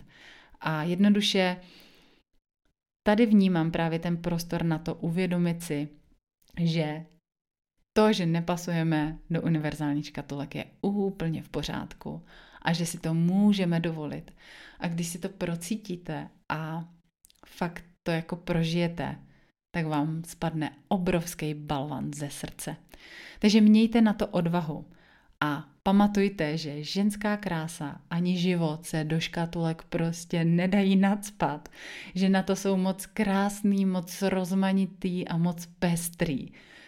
A 0.59 0.83
jednoduše 0.83 1.57
tady 3.03 3.25
vnímám 3.25 3.71
právě 3.71 3.99
ten 3.99 4.17
prostor 4.17 4.63
na 4.63 4.77
to 4.77 4.95
uvědomit 4.95 5.63
si, 5.63 5.89
že 6.59 7.05
to, 7.93 8.13
že 8.13 8.25
nepasujeme 8.25 9.17
do 9.29 9.41
univerzálních 9.41 10.05
škatulek, 10.05 10.55
je 10.55 10.65
úplně 10.81 11.43
v 11.43 11.49
pořádku 11.49 12.25
a 12.61 12.73
že 12.73 12.85
si 12.85 12.99
to 12.99 13.13
můžeme 13.13 13.79
dovolit. 13.79 14.31
A 14.79 14.87
když 14.87 15.07
si 15.07 15.19
to 15.19 15.29
procítíte 15.29 16.29
a 16.49 16.85
fakt 17.45 17.83
to 18.03 18.11
jako 18.11 18.35
prožijete, 18.35 19.15
tak 19.71 19.85
vám 19.85 20.23
spadne 20.23 20.71
obrovský 20.87 21.53
balvan 21.53 22.13
ze 22.13 22.29
srdce. 22.29 22.75
Takže 23.39 23.61
mějte 23.61 24.01
na 24.01 24.13
to 24.13 24.27
odvahu 24.27 24.85
a 25.41 25.67
pamatujte, 25.83 26.57
že 26.57 26.83
ženská 26.83 27.37
krása 27.37 28.01
ani 28.09 28.37
život 28.37 28.85
se 28.85 29.03
do 29.03 29.19
škatulek 29.19 29.83
prostě 29.83 30.45
nedají 30.45 30.95
nadspat, 30.95 31.69
že 32.15 32.29
na 32.29 32.43
to 32.43 32.55
jsou 32.55 32.77
moc 32.77 33.05
krásný, 33.05 33.85
moc 33.85 34.21
rozmanitý 34.21 35.27
a 35.27 35.37
moc 35.37 35.65
pestrý. 35.79 36.47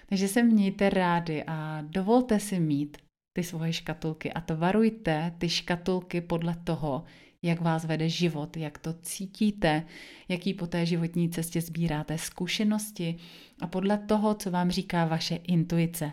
Takže 0.09 0.27
se 0.27 0.43
mějte 0.43 0.89
rádi 0.89 1.43
a 1.47 1.81
dovolte 1.81 2.39
si 2.39 2.59
mít 2.59 2.97
ty 3.33 3.43
svoje 3.43 3.73
škatulky 3.73 4.33
a 4.33 4.41
tvarujte 4.41 5.33
ty 5.37 5.49
škatulky 5.49 6.21
podle 6.21 6.55
toho, 6.63 7.03
jak 7.41 7.61
vás 7.61 7.85
vede 7.85 8.09
život, 8.09 8.57
jak 8.57 8.77
to 8.77 8.93
cítíte, 8.93 9.85
jaký 10.27 10.53
po 10.53 10.67
té 10.67 10.85
životní 10.85 11.29
cestě 11.29 11.61
sbíráte 11.61 12.17
zkušenosti 12.17 13.15
a 13.61 13.67
podle 13.67 13.97
toho, 13.97 14.33
co 14.33 14.51
vám 14.51 14.71
říká 14.71 15.05
vaše 15.05 15.35
intuice. 15.35 16.11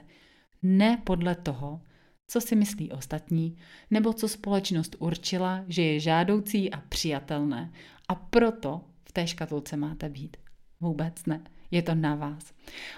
Ne 0.62 1.02
podle 1.04 1.34
toho, 1.34 1.80
co 2.26 2.40
si 2.40 2.56
myslí 2.56 2.92
ostatní, 2.92 3.56
nebo 3.90 4.12
co 4.12 4.28
společnost 4.28 4.96
určila, 4.98 5.64
že 5.68 5.82
je 5.82 6.00
žádoucí 6.00 6.70
a 6.70 6.80
přijatelné. 6.80 7.72
A 8.08 8.14
proto 8.14 8.80
v 9.04 9.12
té 9.12 9.26
škatulce 9.26 9.76
máte 9.76 10.08
být. 10.08 10.36
Vůbec 10.80 11.26
ne. 11.26 11.44
Je 11.70 11.82
to 11.82 11.94
na 11.94 12.14
vás. 12.14 12.52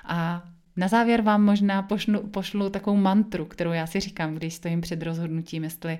A 0.05 0.49
na 0.77 0.89
závěr 0.89 1.23
vám 1.23 1.45
možná 1.45 1.83
pošlu, 1.83 2.27
pošlu 2.27 2.71
takovou 2.71 2.97
mantru, 2.97 3.45
kterou 3.45 3.73
já 3.73 3.87
si 3.87 4.01
říkám, 4.01 4.35
když 4.35 4.55
stojím 4.55 4.81
před 4.81 5.03
rozhodnutím, 5.03 5.65
jestli 5.65 5.99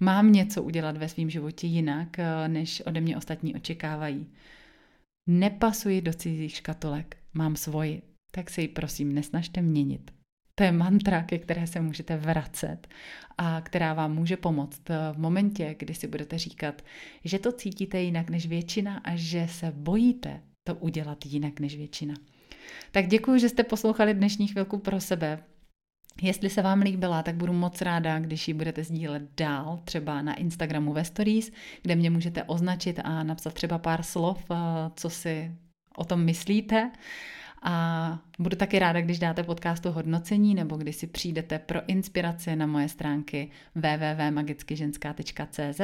mám 0.00 0.32
něco 0.32 0.62
udělat 0.62 0.96
ve 0.96 1.08
svém 1.08 1.30
životě 1.30 1.66
jinak, 1.66 2.18
eh, 2.18 2.48
než 2.48 2.82
ode 2.86 3.00
mě 3.00 3.16
ostatní 3.16 3.54
očekávají. 3.54 4.26
Nepasuji 5.28 6.00
do 6.00 6.12
cizích 6.12 6.56
škatulek, 6.56 7.16
mám 7.34 7.56
svoji, 7.56 8.02
tak 8.30 8.50
si 8.50 8.60
ji 8.60 8.68
prosím 8.68 9.14
nesnažte 9.14 9.62
měnit. 9.62 10.10
To 10.54 10.64
je 10.64 10.72
mantra, 10.72 11.22
ke 11.22 11.38
které 11.38 11.66
se 11.66 11.80
můžete 11.80 12.16
vracet 12.16 12.88
a 13.38 13.60
která 13.60 13.94
vám 13.94 14.14
může 14.14 14.36
pomoct 14.36 14.90
eh, 14.90 14.94
v 15.12 15.18
momentě, 15.18 15.76
kdy 15.78 15.94
si 15.94 16.06
budete 16.06 16.38
říkat, 16.38 16.82
že 17.24 17.38
to 17.38 17.52
cítíte 17.52 18.02
jinak 18.02 18.30
než 18.30 18.46
většina 18.46 18.98
a 19.04 19.16
že 19.16 19.46
se 19.50 19.72
bojíte 19.76 20.42
to 20.64 20.74
udělat 20.74 21.26
jinak 21.26 21.60
než 21.60 21.76
většina. 21.76 22.14
Tak 22.90 23.06
děkuji, 23.06 23.40
že 23.40 23.48
jste 23.48 23.64
poslouchali 23.64 24.14
dnešní 24.14 24.48
chvilku 24.48 24.78
pro 24.78 25.00
sebe. 25.00 25.38
Jestli 26.22 26.50
se 26.50 26.62
vám 26.62 26.80
líbila, 26.80 27.22
tak 27.22 27.34
budu 27.34 27.52
moc 27.52 27.82
ráda, 27.82 28.18
když 28.18 28.48
ji 28.48 28.54
budete 28.54 28.84
sdílet 28.84 29.22
dál, 29.36 29.80
třeba 29.84 30.22
na 30.22 30.34
Instagramu 30.34 30.92
ve 30.92 31.04
Stories, 31.04 31.52
kde 31.82 31.96
mě 31.96 32.10
můžete 32.10 32.44
označit 32.44 33.00
a 33.04 33.22
napsat 33.22 33.54
třeba 33.54 33.78
pár 33.78 34.02
slov, 34.02 34.44
eh, 34.50 34.54
co 34.96 35.10
si 35.10 35.52
o 35.96 36.04
tom 36.04 36.24
myslíte. 36.24 36.90
A 37.68 38.18
budu 38.38 38.56
taky 38.56 38.78
ráda, 38.78 39.00
když 39.00 39.18
dáte 39.18 39.42
podcastu 39.42 39.90
hodnocení 39.90 40.54
nebo 40.54 40.76
když 40.76 40.96
si 40.96 41.06
přijdete 41.06 41.58
pro 41.58 41.80
inspiraci 41.86 42.56
na 42.56 42.66
moje 42.66 42.88
stránky 42.88 43.50
www.magickyženská.cz. 43.74 45.80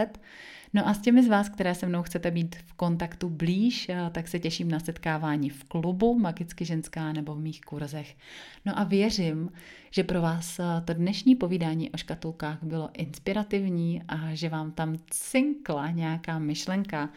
No 0.75 0.89
a 0.89 0.95
s 0.95 0.99
těmi 0.99 1.23
z 1.23 1.29
vás, 1.29 1.49
které 1.49 1.75
se 1.75 1.87
mnou 1.87 2.03
chcete 2.03 2.31
být 2.31 2.57
v 2.57 2.73
kontaktu 2.73 3.31
blíž, 3.31 3.89
eh, 3.89 4.11
tak 4.13 4.29
se 4.29 4.39
těším 4.39 4.71
na 4.71 4.81
setkávání 4.81 5.51
v 5.51 5.65
klubu 5.65 6.19
Magicky 6.19 6.65
ženská 6.65 7.13
nebo 7.13 7.35
v 7.35 7.41
mých 7.41 7.61
kurzech. 7.61 8.17
No 8.65 8.79
a 8.79 8.85
věřím, 8.85 9.51
že 9.91 10.05
pro 10.05 10.23
vás 10.23 10.59
eh, 10.59 10.65
to 10.85 10.95
dnešní 10.95 11.37
povídání 11.37 11.91
o 11.91 11.97
škatulkách 11.97 12.59
bylo 12.63 12.91
inspirativní 12.93 14.03
a 14.09 14.35
že 14.35 14.49
vám 14.49 14.73
tam 14.73 14.97
cinkla 15.11 15.91
nějaká 15.91 16.39
myšlenka, 16.39 17.09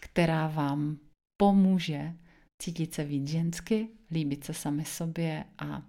která 0.00 0.48
vám 0.48 0.96
pomůže 1.36 2.12
cítit 2.58 2.94
se 2.94 3.04
víc 3.04 3.28
žensky, 3.28 3.88
líbit 4.10 4.44
se 4.44 4.54
sami 4.54 4.84
sobě 4.84 5.44
a 5.58 5.82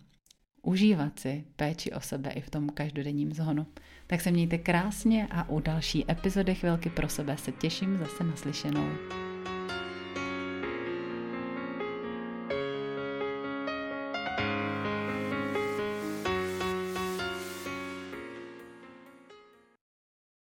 užívat 0.62 1.20
si 1.20 1.44
péči 1.56 1.92
o 1.92 2.00
sebe 2.00 2.32
i 2.32 2.42
v 2.42 2.50
tom 2.50 2.70
každodenním 2.70 3.34
zhonu. 3.34 3.68
Tak 4.08 4.22
se 4.22 4.32
mějte 4.32 4.58
krásně 4.58 5.28
a 5.32 5.50
u 5.50 5.60
další 5.60 6.12
epizody 6.12 6.56
Chvilky 6.56 6.90
pro 6.90 7.10
sebe 7.10 7.38
se 7.38 7.52
těším 7.52 7.98
zase 7.98 8.24
naslyšenou. 8.24 8.88